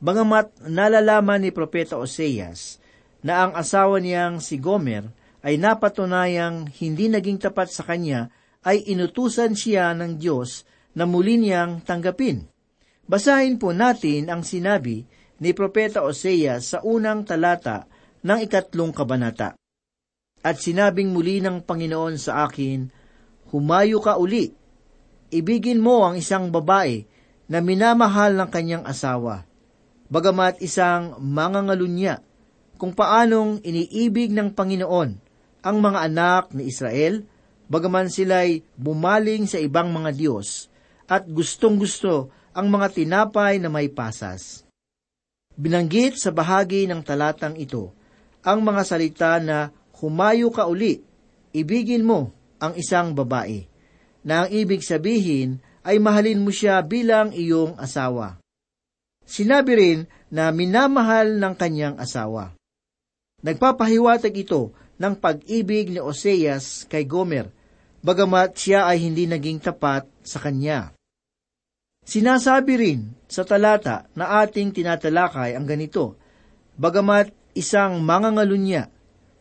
Bangamat 0.00 0.64
nalalaman 0.64 1.44
ni 1.44 1.52
Propeta 1.52 2.00
Oseas 2.00 2.80
na 3.24 3.48
ang 3.48 3.52
asawa 3.56 3.98
niyang 4.04 4.44
si 4.44 4.60
Gomer 4.60 5.08
ay 5.40 5.56
napatunayang 5.56 6.68
hindi 6.80 7.08
naging 7.08 7.40
tapat 7.40 7.72
sa 7.72 7.84
kanya, 7.84 8.28
ay 8.64 8.84
inutusan 8.88 9.56
siya 9.56 9.92
ng 9.96 10.16
Diyos 10.16 10.64
na 10.96 11.04
muli 11.04 11.36
niyang 11.36 11.84
tanggapin. 11.84 12.48
Basahin 13.04 13.60
po 13.60 13.76
natin 13.76 14.32
ang 14.32 14.40
sinabi 14.40 15.04
ni 15.40 15.50
Propeta 15.52 16.00
Oseas 16.00 16.72
sa 16.72 16.78
unang 16.80 17.28
talata 17.28 17.84
ng 18.24 18.38
ikatlong 18.40 18.92
kabanata. 18.92 19.52
At 20.40 20.60
sinabing 20.60 21.12
muli 21.12 21.44
ng 21.44 21.64
Panginoon 21.64 22.16
sa 22.16 22.48
akin, 22.48 22.88
Humayo 23.52 24.00
ka 24.00 24.16
uli, 24.16 24.50
ibigin 25.30 25.78
mo 25.78 26.08
ang 26.08 26.16
isang 26.16 26.48
babae 26.48 27.04
na 27.46 27.60
minamahal 27.60 28.32
ng 28.34 28.48
kanyang 28.48 28.84
asawa, 28.88 29.44
bagamat 30.08 30.58
isang 30.64 31.20
mangangalunya, 31.20 32.24
kung 32.78 32.92
paanong 32.92 33.62
iniibig 33.62 34.34
ng 34.34 34.50
Panginoon 34.52 35.10
ang 35.64 35.76
mga 35.80 35.98
anak 36.10 36.44
ni 36.52 36.68
Israel, 36.68 37.24
bagaman 37.70 38.12
sila'y 38.12 38.60
bumaling 38.76 39.48
sa 39.48 39.56
ibang 39.56 39.88
mga 39.94 40.12
Diyos, 40.12 40.68
at 41.08 41.24
gustong-gusto 41.28 42.28
ang 42.52 42.68
mga 42.68 42.92
tinapay 42.92 43.58
na 43.60 43.72
may 43.72 43.88
pasas. 43.88 44.64
Binanggit 45.54 46.18
sa 46.18 46.34
bahagi 46.34 46.84
ng 46.90 47.00
talatang 47.00 47.54
ito 47.56 47.94
ang 48.44 48.60
mga 48.60 48.82
salita 48.84 49.40
na 49.40 49.72
humayo 49.96 50.52
ka 50.52 50.68
uli, 50.68 51.00
ibigin 51.56 52.04
mo 52.04 52.34
ang 52.60 52.76
isang 52.76 53.16
babae, 53.16 53.64
na 54.20 54.44
ang 54.44 54.48
ibig 54.52 54.84
sabihin 54.84 55.62
ay 55.84 55.96
mahalin 56.00 56.44
mo 56.44 56.52
siya 56.52 56.80
bilang 56.84 57.32
iyong 57.32 57.76
asawa. 57.80 58.40
Sinabi 59.24 59.72
rin 59.72 59.98
na 60.28 60.52
minamahal 60.52 61.40
ng 61.40 61.54
kanyang 61.56 61.96
asawa. 61.96 62.52
Nagpapahiwatig 63.44 64.48
ito 64.48 64.72
ng 64.96 65.14
pag-ibig 65.20 65.92
ni 65.92 66.00
Oseas 66.00 66.88
kay 66.88 67.04
Gomer, 67.04 67.52
bagamat 68.00 68.56
siya 68.56 68.88
ay 68.88 69.04
hindi 69.04 69.28
naging 69.28 69.60
tapat 69.60 70.08
sa 70.24 70.40
kanya. 70.40 70.96
Sinasabi 72.08 72.72
rin 72.80 73.00
sa 73.28 73.44
talata 73.44 74.08
na 74.16 74.40
ating 74.40 74.72
tinatalakay 74.72 75.52
ang 75.52 75.68
ganito, 75.68 76.16
bagamat 76.80 77.32
isang 77.52 78.00
mangangalunya 78.00 78.88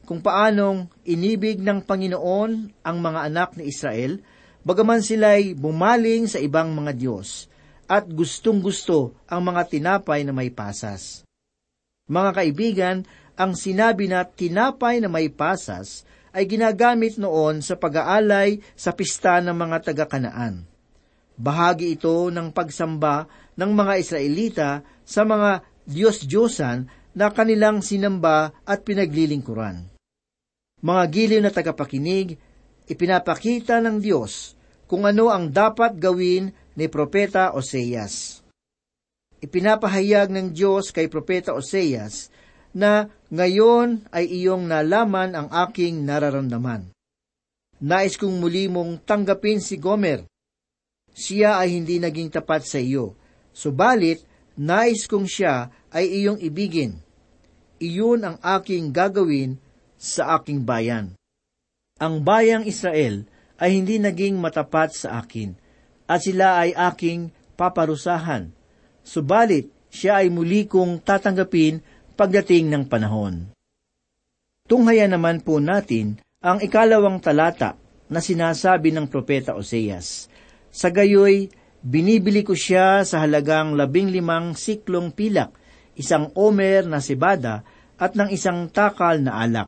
kung 0.03 0.19
paanong 0.19 0.91
inibig 1.07 1.63
ng 1.63 1.79
Panginoon 1.87 2.83
ang 2.83 2.97
mga 2.99 3.19
anak 3.23 3.55
ni 3.55 3.71
Israel, 3.71 4.19
bagaman 4.67 4.99
sila'y 4.99 5.55
bumaling 5.55 6.27
sa 6.27 6.43
ibang 6.43 6.75
mga 6.75 6.91
Diyos, 6.91 7.47
at 7.87 8.03
gustong-gusto 8.11 9.15
ang 9.31 9.47
mga 9.47 9.63
tinapay 9.71 10.27
na 10.27 10.35
may 10.35 10.51
pasas. 10.51 11.23
Mga 12.11 12.31
kaibigan, 12.35 12.97
ang 13.33 13.57
sinabi 13.57 14.05
na 14.05 14.25
tinapay 14.25 15.01
na 15.01 15.09
may 15.09 15.29
pasas 15.29 16.05
ay 16.33 16.49
ginagamit 16.49 17.17
noon 17.21 17.61
sa 17.61 17.77
pag-aalay 17.77 18.61
sa 18.73 18.93
pista 18.93 19.37
ng 19.41 19.53
mga 19.53 19.93
taga-kanaan. 19.93 20.65
Bahagi 21.33 21.97
ito 21.97 22.29
ng 22.29 22.53
pagsamba 22.53 23.25
ng 23.57 23.71
mga 23.73 23.93
Israelita 23.97 24.69
sa 25.01 25.25
mga 25.25 25.65
Diyos-Diyosan 25.85 26.89
na 27.13 27.29
kanilang 27.29 27.85
sinamba 27.85 28.53
at 28.65 28.81
pinaglilingkuran. 28.85 29.93
Mga 30.81 31.03
giliw 31.09 31.41
na 31.41 31.53
tagapakinig, 31.53 32.37
ipinapakita 32.89 33.79
ng 33.81 34.01
Diyos 34.01 34.57
kung 34.89 35.05
ano 35.09 35.29
ang 35.29 35.49
dapat 35.49 35.97
gawin 35.97 36.53
ni 36.73 36.85
Propeta 36.89 37.53
Oseas. 37.53 38.41
Ipinapahayag 39.41 40.33
ng 40.33 40.47
Diyos 40.53 40.89
kay 40.89 41.09
Propeta 41.09 41.53
Oseas 41.53 42.33
na 42.73 43.09
ngayon 43.29 44.05
ay 44.09 44.29
iyong 44.29 44.65
nalaman 44.65 45.37
ang 45.37 45.47
aking 45.49 46.05
nararamdaman. 46.05 46.89
Nais 47.83 48.17
kong 48.17 48.41
muli 48.41 48.69
mong 48.69 49.05
tanggapin 49.05 49.61
si 49.61 49.77
Gomer. 49.77 50.25
Siya 51.13 51.61
ay 51.61 51.77
hindi 51.77 52.01
naging 52.01 52.33
tapat 52.33 52.65
sa 52.65 52.81
iyo, 52.81 53.13
subalit 53.53 54.25
nais 54.57 55.05
kong 55.05 55.29
siya 55.29 55.69
ay 55.93 56.09
iyong 56.09 56.41
ibigin. 56.41 56.97
Iyon 57.77 58.25
ang 58.25 58.37
aking 58.41 58.89
gagawin 58.89 59.61
sa 59.97 60.37
aking 60.39 60.65
bayan. 60.65 61.13
Ang 62.01 62.25
bayang 62.25 62.65
Israel 62.65 63.29
ay 63.61 63.77
hindi 63.77 64.01
naging 64.01 64.41
matapat 64.41 64.97
sa 64.97 65.21
akin, 65.21 65.53
at 66.09 66.25
sila 66.25 66.65
ay 66.65 66.73
aking 66.73 67.29
paparusahan. 67.53 68.49
Subalit, 69.05 69.69
siya 69.93 70.25
ay 70.25 70.33
muli 70.33 70.65
kong 70.65 71.05
tatanggapin 71.05 71.79
pagdating 72.13 72.69
ng 72.69 72.83
panahon. 72.85 73.49
Tunghaya 74.63 75.09
naman 75.09 75.43
po 75.43 75.59
natin 75.59 76.17
ang 76.39 76.63
ikalawang 76.63 77.19
talata 77.19 77.75
na 78.07 78.19
sinasabi 78.23 78.93
ng 78.93 79.09
propeta 79.09 79.57
Oseas. 79.57 80.29
Sa 80.73 80.89
gayoy, 80.89 81.51
binibili 81.83 82.45
ko 82.45 82.55
siya 82.55 83.03
sa 83.03 83.23
halagang 83.23 83.75
labing 83.75 84.13
limang 84.13 84.55
siklong 84.55 85.11
pilak, 85.11 85.51
isang 85.99 86.31
omer 86.35 86.87
na 86.87 87.03
sibada, 87.03 87.65
at 87.99 88.17
ng 88.17 88.31
isang 88.33 88.67
takal 88.71 89.21
na 89.21 89.39
alak. 89.39 89.67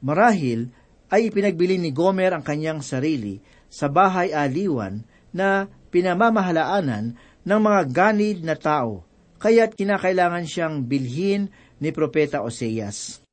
Marahil 0.00 0.70
ay 1.10 1.28
ipinagbili 1.28 1.76
ni 1.76 1.90
Gomer 1.90 2.30
ang 2.32 2.44
kanyang 2.46 2.80
sarili 2.80 3.42
sa 3.66 3.90
bahay 3.90 4.30
aliwan 4.30 5.02
na 5.34 5.66
pinamamahalaanan 5.90 7.18
ng 7.42 7.60
mga 7.60 7.80
ganid 7.90 8.38
na 8.46 8.54
tao, 8.54 9.02
kaya't 9.40 9.72
kinakailangan 9.74 10.44
siyang 10.44 10.84
bilhin 10.84 11.48
ni 11.80 11.90
Propeta 11.90 12.44
Oseas. 12.44 13.24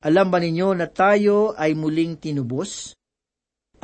Alam 0.00 0.32
ba 0.32 0.40
ninyo 0.40 0.72
na 0.72 0.88
tayo 0.88 1.52
ay 1.52 1.76
muling 1.76 2.16
tinubos? 2.16 2.96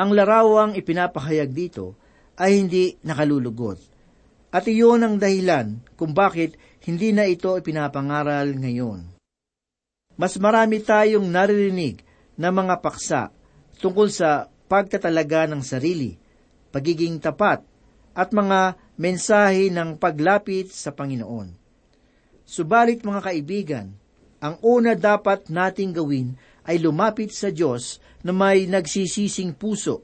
Ang 0.01 0.17
larawang 0.17 0.73
ipinapahayag 0.73 1.53
dito 1.53 1.95
ay 2.41 2.57
hindi 2.57 2.97
nakalulugod. 3.05 3.77
At 4.53 4.69
iyon 4.69 5.05
ang 5.05 5.17
dahilan 5.21 5.81
kung 5.97 6.13
bakit 6.13 6.57
hindi 6.85 7.13
na 7.13 7.29
ito 7.29 7.57
ipinapangaral 7.57 8.53
ngayon. 8.57 9.13
Mas 10.17 10.37
marami 10.37 10.81
tayong 10.85 11.25
naririnig 11.25 12.05
na 12.37 12.53
mga 12.53 12.81
paksa 12.85 13.33
tungkol 13.81 14.13
sa 14.13 14.49
pagtatalaga 14.69 15.49
ng 15.49 15.63
sarili, 15.65 16.17
pagiging 16.69 17.21
tapat, 17.21 17.65
at 18.13 18.31
mga 18.31 18.77
mensahe 19.01 19.73
ng 19.73 19.97
paglapit 19.97 20.69
sa 20.69 20.93
Panginoon. 20.93 21.53
Subalit 22.45 23.01
mga 23.03 23.21
kaibigan, 23.25 23.87
ang 24.43 24.59
una 24.61 24.93
dapat 24.99 25.49
nating 25.49 25.97
gawin 25.97 26.35
ay 26.67 26.83
lumapit 26.83 27.31
sa 27.33 27.49
Diyos 27.49 28.03
na 28.23 28.35
may 28.35 28.69
nagsisising 28.69 29.55
puso. 29.55 30.03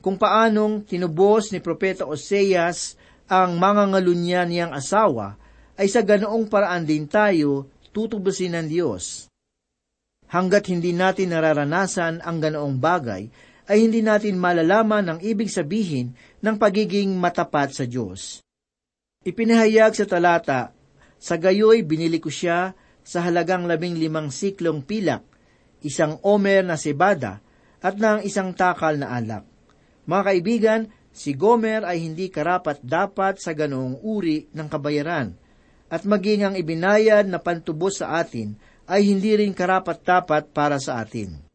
Kung 0.00 0.16
paanong 0.16 0.84
tinubos 0.84 1.52
ni 1.52 1.60
Propeta 1.60 2.08
Oseas 2.08 2.96
ang 3.30 3.60
mga 3.60 3.94
ngalunya 3.94 4.42
niyang 4.48 4.72
asawa, 4.74 5.36
ay 5.80 5.88
sa 5.88 6.04
ganoong 6.04 6.50
paraan 6.50 6.84
din 6.84 7.08
tayo 7.08 7.70
tutubusin 7.94 8.56
ng 8.56 8.66
Diyos. 8.68 9.30
Hanggat 10.30 10.70
hindi 10.70 10.94
natin 10.94 11.34
nararanasan 11.34 12.22
ang 12.22 12.38
ganoong 12.38 12.78
bagay, 12.78 13.26
ay 13.70 13.86
hindi 13.86 14.02
natin 14.02 14.34
malalaman 14.34 15.06
ang 15.06 15.18
ibig 15.22 15.46
sabihin 15.46 16.18
ng 16.42 16.58
pagiging 16.58 17.14
matapat 17.14 17.70
sa 17.70 17.86
Diyos. 17.86 18.42
Ipinahayag 19.22 19.94
sa 19.94 20.10
talata, 20.10 20.74
sa 21.22 21.38
gayoy 21.38 21.86
binili 21.86 22.18
ko 22.18 22.26
siya 22.26 22.74
sa 23.06 23.22
halagang 23.22 23.70
labing 23.70 23.94
limang 23.94 24.34
siklong 24.34 24.82
pilak, 24.82 25.22
isang 25.86 26.18
omer 26.26 26.66
na 26.66 26.74
sebada, 26.74 27.38
at 27.78 27.94
ng 27.94 28.26
isang 28.26 28.50
takal 28.58 28.98
na 28.98 29.14
alak. 29.14 29.46
Mga 30.04 30.22
kaibigan, 30.26 30.80
si 31.14 31.38
Gomer 31.38 31.86
ay 31.86 32.02
hindi 32.02 32.26
karapat 32.26 32.82
dapat 32.82 33.38
sa 33.38 33.54
ganoong 33.54 34.02
uri 34.02 34.50
ng 34.50 34.66
kabayaran 34.66 35.32
at 35.90 36.06
maging 36.06 36.46
ang 36.46 36.54
ibinayad 36.54 37.26
na 37.26 37.42
pantubos 37.42 37.98
sa 37.98 38.22
atin 38.22 38.54
ay 38.86 39.10
hindi 39.10 39.34
rin 39.34 39.50
karapat-dapat 39.50 40.54
para 40.54 40.78
sa 40.78 41.02
atin. 41.02 41.49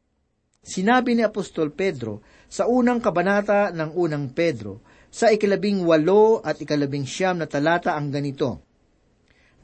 Sinabi 0.66 1.14
ni 1.14 1.22
Apostol 1.22 1.70
Pedro 1.70 2.26
sa 2.50 2.66
unang 2.66 2.98
kabanata 2.98 3.70
ng 3.70 3.94
unang 3.94 4.34
Pedro, 4.34 4.82
sa 5.14 5.30
ikalabing 5.30 5.86
walo 5.86 6.42
at 6.42 6.58
ikalabing 6.58 7.06
siyam 7.06 7.38
na 7.38 7.46
talata 7.46 7.94
ang 7.94 8.10
ganito, 8.10 8.66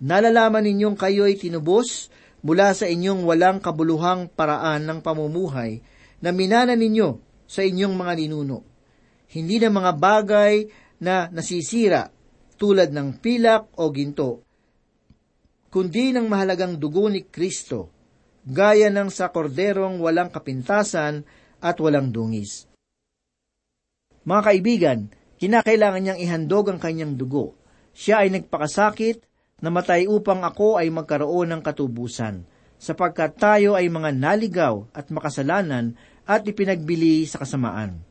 Nalalaman 0.02 0.66
ninyong 0.66 0.98
kayo'y 0.98 1.38
tinubos 1.38 2.10
mula 2.42 2.74
sa 2.74 2.90
inyong 2.90 3.22
walang 3.22 3.62
kabuluhang 3.62 4.34
paraan 4.34 4.90
ng 4.90 5.00
pamumuhay 5.06 5.78
na 6.26 6.34
minana 6.34 6.74
ninyo 6.74 7.22
sa 7.46 7.62
inyong 7.62 7.94
mga 7.94 8.14
ninuno. 8.18 8.66
Hindi 9.30 9.62
na 9.62 9.70
mga 9.70 9.92
bagay 10.02 10.56
na 11.06 11.30
nasisira 11.30 12.10
tulad 12.58 12.90
ng 12.90 13.22
pilak 13.22 13.78
o 13.78 13.90
ginto, 13.94 14.42
kundi 15.70 16.14
ng 16.14 16.26
mahalagang 16.26 16.82
dugo 16.82 17.06
ni 17.10 17.26
Kristo, 17.26 18.01
gaya 18.46 18.90
ng 18.90 19.10
sa 19.14 19.30
korderong 19.30 20.02
walang 20.02 20.34
kapintasan 20.34 21.26
at 21.62 21.78
walang 21.78 22.10
dungis. 22.10 22.66
Mga 24.26 24.42
kaibigan, 24.42 25.00
kinakailangan 25.42 26.02
niyang 26.02 26.20
ihandog 26.22 26.70
ang 26.70 26.80
kanyang 26.82 27.18
dugo. 27.18 27.58
Siya 27.94 28.26
ay 28.26 28.30
nagpakasakit, 28.34 29.26
namatay 29.62 30.06
upang 30.06 30.46
ako 30.46 30.78
ay 30.78 30.94
magkaroon 30.94 31.54
ng 31.54 31.62
katubusan, 31.66 32.46
sapagkat 32.78 33.38
tayo 33.38 33.74
ay 33.78 33.90
mga 33.90 34.14
naligaw 34.14 34.86
at 34.94 35.10
makasalanan 35.10 35.98
at 36.26 36.46
ipinagbili 36.46 37.26
sa 37.26 37.42
kasamaan. 37.42 38.02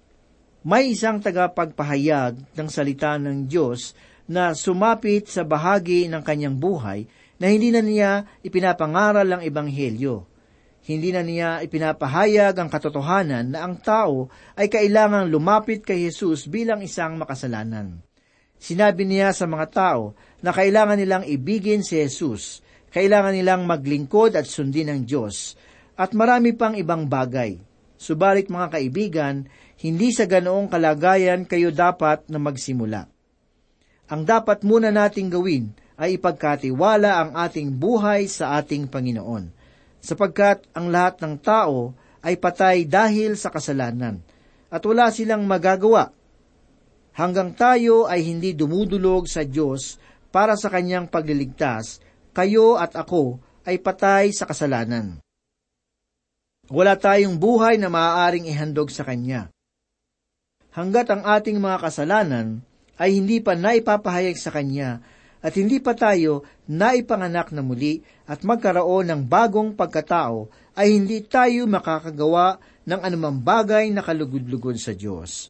May 0.60 0.92
isang 0.92 1.22
tagapagpahayag 1.24 2.52
ng 2.52 2.68
salita 2.68 3.16
ng 3.16 3.48
Diyos 3.48 3.96
na 4.28 4.52
sumapit 4.52 5.26
sa 5.26 5.42
bahagi 5.42 6.06
ng 6.06 6.20
kanyang 6.20 6.60
buhay 6.60 7.08
na 7.40 7.48
hindi 7.48 7.72
na 7.72 7.80
niya 7.80 8.28
ipinapangaral 8.44 9.26
ang 9.26 9.42
ebanghelyo. 9.42 10.28
Hindi 10.84 11.12
na 11.12 11.24
niya 11.24 11.64
ipinapahayag 11.64 12.56
ang 12.56 12.68
katotohanan 12.68 13.56
na 13.56 13.64
ang 13.64 13.80
tao 13.80 14.28
ay 14.56 14.68
kailangang 14.68 15.32
lumapit 15.32 15.80
kay 15.84 16.08
Jesus 16.08 16.44
bilang 16.44 16.84
isang 16.84 17.16
makasalanan. 17.16 18.00
Sinabi 18.60 19.08
niya 19.08 19.32
sa 19.32 19.48
mga 19.48 19.66
tao 19.72 20.12
na 20.44 20.52
kailangan 20.52 21.00
nilang 21.00 21.24
ibigin 21.24 21.80
si 21.80 21.96
Jesus, 21.96 22.60
kailangan 22.92 23.32
nilang 23.32 23.64
maglingkod 23.64 24.36
at 24.36 24.44
sundin 24.44 24.92
ng 24.92 25.00
Diyos, 25.08 25.56
at 25.96 26.12
marami 26.12 26.52
pang 26.52 26.76
ibang 26.76 27.08
bagay. 27.08 27.56
Subalit 28.00 28.48
mga 28.48 28.68
kaibigan, 28.72 29.48
hindi 29.80 30.12
sa 30.12 30.28
ganoong 30.28 30.68
kalagayan 30.68 31.44
kayo 31.48 31.72
dapat 31.72 32.28
na 32.28 32.36
magsimula. 32.40 33.08
Ang 34.12 34.22
dapat 34.24 34.64
muna 34.64 34.88
nating 34.92 35.28
gawin 35.28 35.72
ay 36.00 36.16
ipagkatiwala 36.16 37.20
ang 37.20 37.30
ating 37.36 37.76
buhay 37.76 38.24
sa 38.24 38.56
ating 38.56 38.88
Panginoon 38.88 39.60
sapagkat 40.00 40.64
ang 40.72 40.88
lahat 40.88 41.20
ng 41.20 41.36
tao 41.38 41.92
ay 42.24 42.40
patay 42.40 42.88
dahil 42.88 43.36
sa 43.36 43.52
kasalanan, 43.52 44.20
at 44.72 44.82
wala 44.84 45.12
silang 45.12 45.44
magagawa. 45.44 46.12
Hanggang 47.16 47.52
tayo 47.52 48.08
ay 48.08 48.24
hindi 48.24 48.56
dumudulog 48.56 49.28
sa 49.28 49.44
Diyos 49.44 50.00
para 50.32 50.56
sa 50.56 50.72
kanyang 50.72 51.08
pagliligtas, 51.08 52.00
kayo 52.32 52.80
at 52.80 52.96
ako 52.96 53.40
ay 53.68 53.76
patay 53.80 54.32
sa 54.32 54.48
kasalanan. 54.48 55.20
Wala 56.70 56.94
tayong 56.94 57.34
buhay 57.34 57.82
na 57.82 57.90
maaaring 57.90 58.46
ihandog 58.46 58.94
sa 58.94 59.02
Kanya. 59.02 59.50
Hanggat 60.70 61.10
ang 61.10 61.26
ating 61.26 61.58
mga 61.58 61.82
kasalanan 61.82 62.62
ay 62.94 63.18
hindi 63.18 63.42
pa 63.42 63.58
naipapahayag 63.58 64.38
sa 64.38 64.54
Kanya, 64.54 65.02
at 65.40 65.56
hindi 65.56 65.80
pa 65.80 65.96
tayo 65.96 66.44
naipanganak 66.68 67.52
na 67.52 67.64
muli 67.64 68.04
at 68.28 68.44
magkaroon 68.44 69.08
ng 69.08 69.22
bagong 69.24 69.72
pagkatao, 69.72 70.52
ay 70.76 70.96
hindi 70.96 71.24
tayo 71.24 71.64
makakagawa 71.64 72.60
ng 72.84 73.00
anumang 73.00 73.40
bagay 73.40 73.88
na 73.92 74.04
kalugod-lugod 74.04 74.76
sa 74.76 74.92
Diyos. 74.92 75.48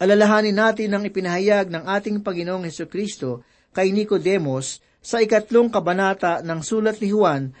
Alalahanin 0.00 0.56
natin 0.56 0.96
ang 0.96 1.04
ipinahayag 1.04 1.68
ng 1.68 1.84
ating 1.84 2.24
Panginoong 2.24 2.64
Heso 2.64 2.88
Kristo 2.88 3.44
kay 3.76 3.92
Nicodemos 3.92 4.80
sa 5.00 5.20
ikatlong 5.20 5.68
kabanata 5.68 6.40
ng 6.40 6.60
sulat 6.64 6.96
ni 7.04 7.12
Juan 7.12 7.52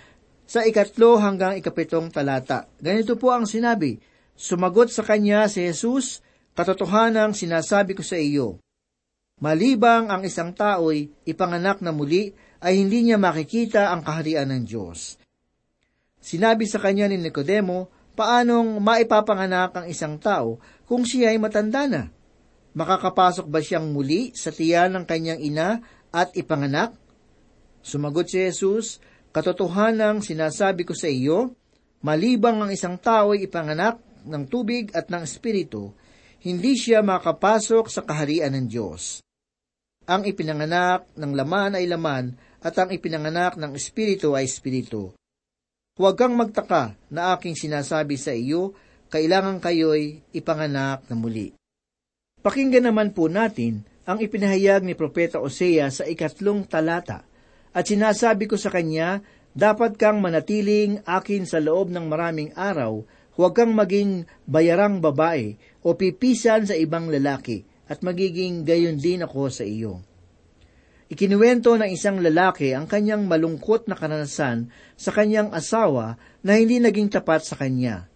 sa 0.50 0.66
ikatlo 0.66 1.20
hanggang 1.20 1.54
ikapitong 1.54 2.10
talata. 2.10 2.66
Ganito 2.80 3.14
po 3.14 3.30
ang 3.30 3.46
sinabi, 3.46 4.02
Sumagot 4.34 4.88
sa 4.88 5.04
kanya 5.04 5.46
si 5.46 5.62
Jesus, 5.62 6.24
Katotohanang 6.56 7.36
sinasabi 7.36 7.94
ko 7.94 8.02
sa 8.02 8.18
iyo, 8.18 8.58
Malibang 9.40 10.12
ang 10.12 10.20
isang 10.20 10.52
tao'y 10.52 11.24
ipanganak 11.24 11.80
na 11.80 11.96
muli, 11.96 12.36
ay 12.60 12.76
hindi 12.76 13.08
niya 13.08 13.16
makikita 13.16 13.88
ang 13.88 14.04
kaharian 14.04 14.52
ng 14.52 14.62
Diyos. 14.68 15.16
Sinabi 16.20 16.68
sa 16.68 16.76
kanya 16.76 17.08
ni 17.08 17.16
Nicodemo, 17.16 17.88
paanong 18.12 18.76
maipapanganak 18.84 19.72
ang 19.72 19.86
isang 19.88 20.20
tao 20.20 20.60
kung 20.84 21.08
siya 21.08 21.32
ay 21.32 21.40
matanda 21.40 21.88
na? 21.88 22.12
Makakapasok 22.76 23.48
ba 23.48 23.64
siyang 23.64 23.88
muli 23.96 24.36
sa 24.36 24.52
tiyan 24.52 24.92
ng 24.92 25.04
kanyang 25.08 25.40
ina 25.40 25.80
at 26.12 26.36
ipanganak? 26.36 26.92
Sumagot 27.80 28.28
si 28.28 28.44
Jesus, 28.44 29.00
Katotohanang 29.32 30.20
sinasabi 30.20 30.84
ko 30.84 30.92
sa 30.92 31.08
iyo, 31.08 31.56
malibang 32.04 32.60
ang 32.60 32.70
isang 32.74 33.00
tao 33.00 33.32
ay 33.32 33.48
ipanganak 33.48 33.96
ng 34.28 34.44
tubig 34.52 34.92
at 34.92 35.08
ng 35.08 35.24
espiritu, 35.24 35.96
hindi 36.44 36.76
siya 36.76 37.00
makapasok 37.00 37.88
sa 37.88 38.04
kaharian 38.04 38.52
ng 38.52 38.66
Diyos. 38.68 39.24
Ang 40.10 40.26
ipinanganak 40.26 41.06
ng 41.14 41.32
laman 41.38 41.78
ay 41.78 41.86
laman 41.86 42.34
at 42.58 42.74
ang 42.82 42.90
ipinanganak 42.90 43.54
ng 43.54 43.78
espiritu 43.78 44.34
ay 44.34 44.50
espiritu. 44.50 45.14
Huwag 45.94 46.18
kang 46.18 46.34
magtaka 46.34 46.98
na 47.14 47.38
aking 47.38 47.54
sinasabi 47.54 48.18
sa 48.18 48.34
iyo, 48.34 48.74
kailangan 49.06 49.62
kayo'y 49.62 50.34
ipanganak 50.34 51.06
na 51.06 51.14
muli. 51.14 51.54
Pakinggan 52.42 52.90
naman 52.90 53.14
po 53.14 53.30
natin 53.30 53.86
ang 54.02 54.18
ipinahayag 54.18 54.82
ni 54.82 54.98
Propeta 54.98 55.38
Osea 55.38 55.86
sa 55.94 56.02
ikatlong 56.02 56.66
talata. 56.66 57.22
At 57.70 57.86
sinasabi 57.86 58.50
ko 58.50 58.58
sa 58.58 58.74
kanya, 58.74 59.22
dapat 59.54 59.94
kang 59.94 60.18
manatiling 60.18 61.06
akin 61.06 61.46
sa 61.46 61.62
loob 61.62 61.94
ng 61.94 62.10
maraming 62.10 62.50
araw, 62.58 63.06
huwag 63.38 63.54
kang 63.54 63.78
maging 63.78 64.26
bayarang 64.42 64.98
babae 64.98 65.54
o 65.86 65.94
pipisan 65.94 66.66
sa 66.66 66.74
ibang 66.74 67.06
lalaki, 67.06 67.62
at 67.90 68.06
magiging 68.06 68.62
gayon 68.62 69.02
din 69.02 69.26
ako 69.26 69.50
sa 69.50 69.66
iyo. 69.66 69.98
Ikinuwento 71.10 71.74
ng 71.74 71.90
isang 71.90 72.22
lalaki 72.22 72.70
ang 72.70 72.86
kanyang 72.86 73.26
malungkot 73.26 73.90
na 73.90 73.98
karanasan 73.98 74.70
sa 74.94 75.10
kanyang 75.10 75.50
asawa 75.50 76.14
na 76.46 76.54
hindi 76.54 76.78
naging 76.78 77.10
tapat 77.10 77.42
sa 77.42 77.58
kanya. 77.58 78.06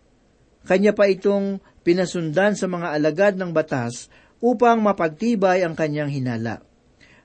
Kanya 0.62 0.94
pa 0.94 1.10
itong 1.10 1.58
pinasundan 1.82 2.54
sa 2.54 2.70
mga 2.70 2.94
alagad 2.94 3.34
ng 3.34 3.50
batas 3.50 4.06
upang 4.38 4.78
mapagtibay 4.78 5.66
ang 5.66 5.74
kanyang 5.74 6.06
hinala. 6.06 6.62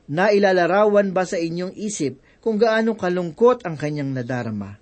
Nailalarawan 0.09 1.13
ba 1.13 1.21
sa 1.21 1.37
inyong 1.37 1.77
isip 1.77 2.17
kung 2.41 2.57
gaano 2.57 2.97
kalungkot 2.97 3.61
ang 3.61 3.77
kanyang 3.77 4.09
nadarama? 4.09 4.81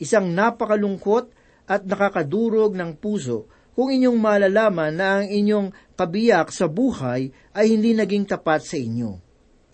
Isang 0.00 0.32
napakalungkot 0.32 1.36
at 1.68 1.84
nakakadurog 1.84 2.72
ng 2.72 2.96
puso 2.96 3.44
kung 3.76 3.92
inyong 3.92 4.16
malalaman 4.16 4.96
na 4.96 5.20
ang 5.20 5.28
inyong 5.28 5.68
kabiyak 5.98 6.54
sa 6.54 6.70
buhay 6.70 7.34
ay 7.50 7.66
hindi 7.74 7.90
naging 7.90 8.30
tapat 8.30 8.62
sa 8.62 8.78
inyo. 8.78 9.18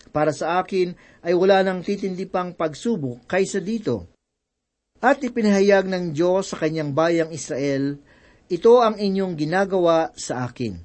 Para 0.09 0.33
sa 0.33 0.57
akin 0.57 0.97
ay 1.21 1.37
wala 1.37 1.61
nang 1.61 1.85
titindi 1.85 2.25
pang 2.25 2.49
pagsubok 2.57 3.29
kaysa 3.29 3.61
dito. 3.61 4.09
At 5.05 5.21
ipinahayag 5.21 5.85
ng 5.85 6.17
Diyos 6.17 6.49
sa 6.49 6.57
kanyang 6.57 6.97
bayang 6.97 7.29
Israel, 7.29 8.01
ito 8.49 8.73
ang 8.81 8.97
inyong 8.97 9.37
ginagawa 9.37 10.09
sa 10.17 10.49
akin. 10.49 10.81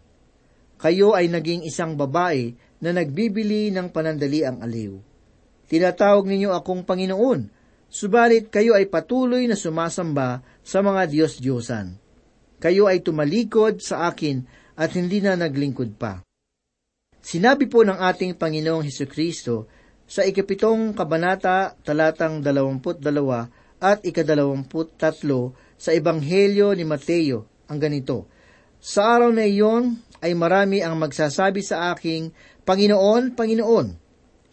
Kayo 0.77 1.17
ay 1.17 1.33
naging 1.33 1.65
isang 1.65 1.97
babae 1.97 2.53
na 2.85 2.93
nagbibili 2.93 3.73
ng 3.73 3.89
panandali 3.89 4.45
ang 4.45 4.61
aliw. 4.61 5.01
Tinatawag 5.71 6.27
ninyo 6.27 6.51
akong 6.53 6.85
Panginoon, 6.85 7.41
subalit 7.89 8.53
kayo 8.53 8.77
ay 8.77 8.91
patuloy 8.91 9.47
na 9.49 9.57
sumasamba 9.57 10.43
sa 10.61 10.85
mga 10.85 11.07
Diyos-Diyosan 11.07 12.11
kayo 12.61 12.93
ay 12.93 13.01
tumalikod 13.01 13.81
sa 13.81 14.13
akin 14.13 14.45
at 14.81 14.97
hindi 14.97 15.21
na 15.21 15.37
naglingkod 15.37 16.01
pa. 16.01 16.25
Sinabi 17.21 17.69
po 17.69 17.85
ng 17.85 18.01
ating 18.01 18.41
Panginoong 18.41 18.81
Heso 18.89 19.05
Kristo 19.05 19.69
sa 20.09 20.25
ikapitong 20.25 20.97
kabanata 20.97 21.77
talatang 21.85 22.41
dalawamput 22.41 22.97
dalawa 22.97 23.45
at 23.77 24.01
ikadalawamput 24.01 24.97
tatlo 24.97 25.53
sa 25.77 25.93
Ebanghelyo 25.93 26.73
ni 26.73 26.89
Mateo 26.89 27.45
ang 27.69 27.77
ganito, 27.77 28.25
Sa 28.81 29.21
araw 29.21 29.29
na 29.37 29.45
iyon 29.45 30.01
ay 30.25 30.33
marami 30.33 30.81
ang 30.81 30.97
magsasabi 30.97 31.61
sa 31.61 31.93
aking, 31.93 32.33
Panginoon, 32.65 33.37
Panginoon, 33.37 33.87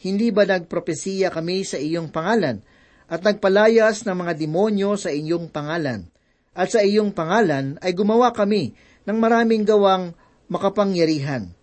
hindi 0.04 0.28
ba 0.36 0.44
nagpropesiya 0.44 1.32
kami 1.32 1.64
sa 1.64 1.80
iyong 1.80 2.12
pangalan 2.12 2.60
at 3.08 3.24
nagpalayas 3.24 4.04
ng 4.04 4.16
mga 4.28 4.34
demonyo 4.36 5.00
sa 5.00 5.10
inyong 5.10 5.48
pangalan? 5.50 6.12
at 6.58 6.74
sa 6.74 6.82
iyong 6.82 7.14
pangalan 7.14 7.78
ay 7.86 7.94
gumawa 7.94 8.34
kami 8.34 8.74
ng 9.08 9.18
maraming 9.18 9.64
gawang 9.64 10.12
makapangyarihan. 10.52 11.56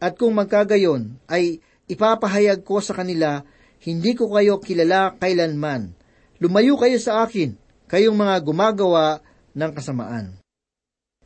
At 0.00 0.16
kung 0.16 0.32
magkagayon 0.32 1.20
ay 1.28 1.60
ipapahayag 1.86 2.64
ko 2.64 2.80
sa 2.80 2.96
kanila, 2.96 3.44
hindi 3.84 4.16
ko 4.16 4.32
kayo 4.32 4.56
kilala 4.58 5.12
kailanman. 5.20 5.92
Lumayo 6.40 6.80
kayo 6.80 6.96
sa 6.96 7.24
akin, 7.24 7.56
kayong 7.86 8.16
mga 8.16 8.40
gumagawa 8.40 9.20
ng 9.52 9.70
kasamaan. 9.72 10.40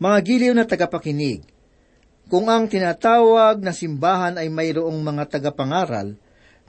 Mga 0.02 0.18
giliw 0.26 0.52
na 0.54 0.66
tagapakinig, 0.66 1.46
kung 2.30 2.46
ang 2.46 2.70
tinatawag 2.70 3.58
na 3.58 3.74
simbahan 3.74 4.38
ay 4.38 4.46
mayroong 4.46 5.02
mga 5.02 5.38
tagapangaral, 5.38 6.14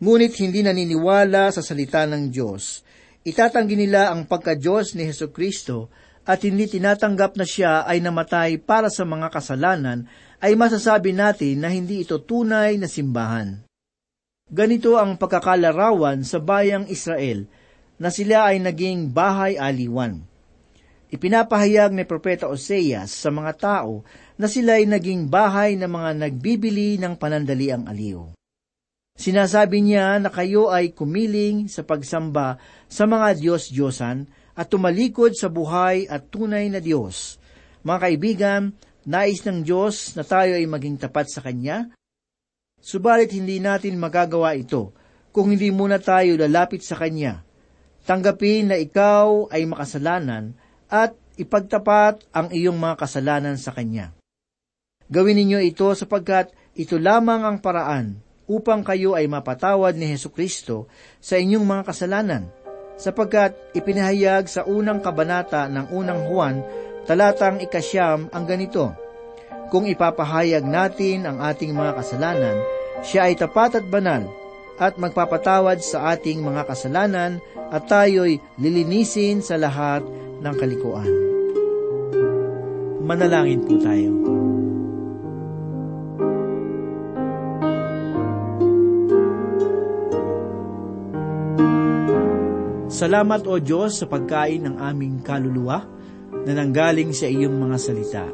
ngunit 0.01 0.33
hindi 0.41 0.65
naniniwala 0.65 1.53
sa 1.53 1.61
salita 1.61 2.01
ng 2.09 2.33
Diyos, 2.33 2.81
itatanggi 3.21 3.77
nila 3.77 4.09
ang 4.09 4.25
pagka-Diyos 4.25 4.97
ni 4.97 5.05
Heso 5.05 5.29
Kristo 5.29 5.93
at 6.21 6.45
hindi 6.45 6.69
tinatanggap 6.69 7.33
na 7.37 7.45
siya 7.45 7.81
ay 7.85 7.97
namatay 7.99 8.61
para 8.61 8.93
sa 8.93 9.01
mga 9.01 9.33
kasalanan, 9.33 10.05
ay 10.41 10.57
masasabi 10.57 11.13
natin 11.13 11.61
na 11.61 11.69
hindi 11.69 12.01
ito 12.01 12.17
tunay 12.21 12.77
na 12.77 12.89
simbahan. 12.89 13.61
Ganito 14.51 14.99
ang 14.99 15.15
pagkakalarawan 15.15 16.27
sa 16.27 16.41
bayang 16.41 16.85
Israel 16.91 17.47
na 18.01 18.09
sila 18.09 18.49
ay 18.49 18.59
naging 18.59 19.13
bahay 19.13 19.55
aliwan. 19.55 20.21
Ipinapahayag 21.11 21.91
ni 21.91 22.03
Propeta 22.07 22.47
Oseas 22.47 23.11
sa 23.11 23.29
mga 23.29 23.51
tao 23.59 24.01
na 24.39 24.47
sila'y 24.47 24.87
naging 24.87 25.27
bahay 25.27 25.75
ng 25.77 25.87
mga 25.87 26.11
nagbibili 26.17 26.97
ng 26.97 27.19
panandaliang 27.19 27.85
aliw. 27.85 28.31
Sinasabi 29.13 29.83
niya 29.83 30.17
na 30.17 30.31
kayo 30.31 30.71
ay 30.71 30.95
kumiling 30.95 31.67
sa 31.67 31.85
pagsamba 31.85 32.57
sa 32.89 33.05
mga 33.05 33.37
Diyos-Diyosan 33.37 34.25
at 34.61 34.69
tumalikod 34.69 35.33
sa 35.33 35.49
buhay 35.49 36.05
at 36.05 36.29
tunay 36.29 36.69
na 36.69 36.77
Diyos. 36.77 37.41
Mga 37.81 37.97
kaibigan, 37.97 38.61
nais 39.09 39.41
ng 39.41 39.65
Diyos 39.65 40.13
na 40.13 40.21
tayo 40.21 40.53
ay 40.53 40.69
maging 40.69 41.01
tapat 41.01 41.33
sa 41.33 41.41
Kanya, 41.41 41.89
subalit 42.77 43.33
hindi 43.33 43.57
natin 43.57 43.97
magagawa 43.97 44.53
ito 44.53 44.93
kung 45.33 45.49
hindi 45.49 45.73
muna 45.73 45.97
tayo 45.97 46.37
lalapit 46.37 46.85
sa 46.85 46.93
Kanya. 46.93 47.41
Tanggapin 48.05 48.69
na 48.69 48.77
ikaw 48.77 49.49
ay 49.49 49.65
makasalanan 49.65 50.53
at 50.85 51.17
ipagtapat 51.41 52.21
ang 52.29 52.53
iyong 52.53 52.77
mga 52.77 53.01
kasalanan 53.01 53.57
sa 53.57 53.73
Kanya. 53.73 54.13
Gawin 55.09 55.41
ninyo 55.41 55.57
ito 55.65 55.89
sapagkat 55.97 56.53
ito 56.77 57.01
lamang 57.01 57.49
ang 57.49 57.57
paraan 57.57 58.21
upang 58.45 58.85
kayo 58.85 59.17
ay 59.17 59.25
mapatawad 59.25 59.97
ni 59.97 60.05
Heso 60.05 60.29
Kristo 60.29 60.85
sa 61.17 61.41
inyong 61.41 61.65
mga 61.65 61.83
kasalanan, 61.89 62.51
sapagkat 63.01 63.57
ipinahayag 63.73 64.45
sa 64.45 64.61
unang 64.69 65.01
kabanata 65.01 65.65
ng 65.65 65.89
unang 65.89 66.29
Juan, 66.29 66.61
talatang 67.09 67.57
ikasyam 67.57 68.29
ang 68.29 68.45
ganito, 68.45 68.93
Kung 69.73 69.89
ipapahayag 69.89 70.67
natin 70.67 71.25
ang 71.25 71.41
ating 71.41 71.73
mga 71.73 71.97
kasalanan, 71.97 72.59
siya 73.01 73.31
ay 73.31 73.39
tapat 73.39 73.81
at 73.81 73.85
banal, 73.89 74.27
at 74.77 74.99
magpapatawad 74.99 75.81
sa 75.81 76.13
ating 76.13 76.43
mga 76.43 76.67
kasalanan 76.67 77.41
at 77.71 77.85
tayo'y 77.87 78.41
lilinisin 78.57 79.39
sa 79.41 79.55
lahat 79.57 80.01
ng 80.41 80.55
kalikuan. 80.57 81.07
Manalangin 83.05 83.61
po 83.65 83.77
tayo. 83.77 84.11
Salamat 93.01 93.49
o 93.49 93.57
Diyos 93.57 93.97
sa 93.97 94.05
pagkain 94.05 94.61
ng 94.61 94.77
aming 94.77 95.25
kaluluwa 95.25 95.81
na 96.45 96.53
nanggaling 96.53 97.17
sa 97.17 97.25
iyong 97.25 97.57
mga 97.57 97.77
salita. 97.81 98.29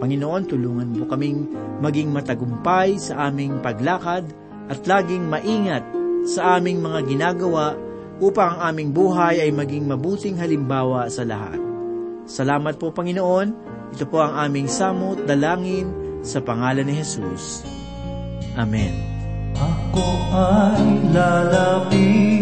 Panginoon, 0.00 0.48
tulungan 0.48 0.96
mo 0.96 1.04
kaming 1.04 1.44
maging 1.84 2.08
matagumpay 2.08 2.96
sa 2.96 3.28
aming 3.28 3.60
paglakad 3.60 4.24
at 4.72 4.80
laging 4.88 5.28
maingat 5.28 5.84
sa 6.24 6.56
aming 6.56 6.80
mga 6.80 7.04
ginagawa 7.04 7.76
upang 8.16 8.56
ang 8.56 8.72
aming 8.72 8.96
buhay 8.96 9.44
ay 9.44 9.52
maging 9.52 9.84
mabuting 9.84 10.40
halimbawa 10.40 11.12
sa 11.12 11.28
lahat. 11.28 11.60
Salamat 12.24 12.80
po, 12.80 12.88
Panginoon. 12.88 13.48
Ito 13.92 14.08
po 14.08 14.24
ang 14.24 14.40
aming 14.40 14.72
samot 14.72 15.28
dalangin 15.28 15.92
sa 16.24 16.40
pangalan 16.40 16.88
ni 16.88 16.96
Jesus. 16.96 17.60
Amen. 18.56 19.04
Ako 19.52 20.08
ay 20.32 21.12
lalapit 21.12 22.37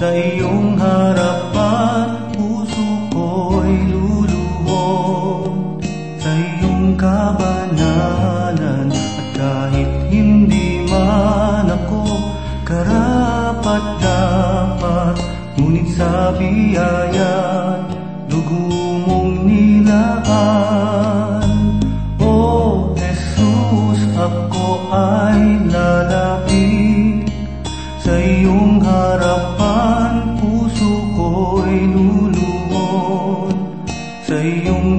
sa 0.00 0.16
iyong 0.16 0.80
harapan, 0.80 2.32
puso 2.32 2.88
ko'y 3.12 3.84
luluhod. 3.92 5.76
Sa 6.16 6.32
iyong 6.32 6.96
kabanalan 6.96 8.88
At 8.88 9.28
kahit 9.36 10.08
hindi 10.08 10.88
man 10.88 11.68
ako 11.68 12.16
karapat 12.64 13.84
dapat 14.00 15.20
Ngunit 15.60 15.92
sa 15.92 16.32
biyaya, 16.32 17.09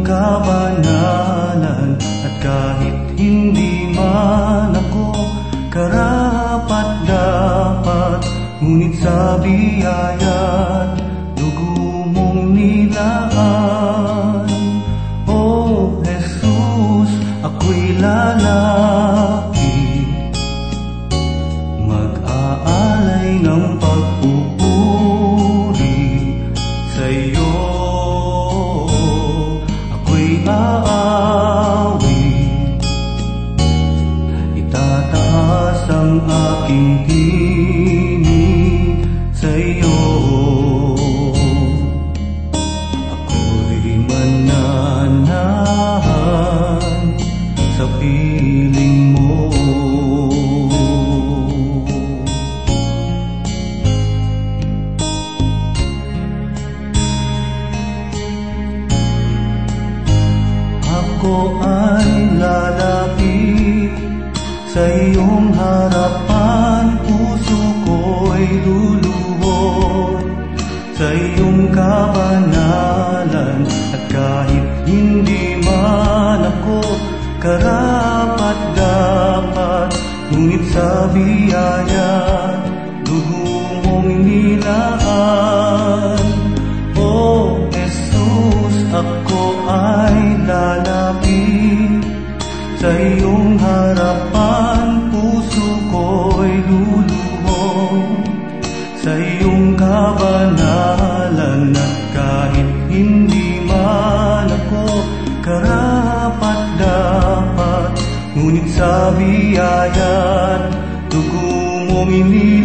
kabanalan 0.03 1.95
At 1.99 2.36
kahit 2.43 3.15
hindi 3.15 3.91
man 3.95 4.75
ako 4.75 5.13
karapat 5.71 6.88
dapat 7.07 8.19
Ngunit 8.62 8.93
sa 8.99 9.39
biyayan 9.41 10.99
dugo 11.34 12.05
mong 12.12 12.53
nilaan 12.53 14.00
ako 61.21 61.62
ay 61.62 62.34
lalapit 62.41 63.93
sa 64.65 64.81
iyong 64.89 65.53
harapan. 65.53 66.97
Puso 67.05 67.62
ko'y 67.86 68.65
luluhod 68.65 69.00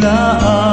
na 0.06 0.65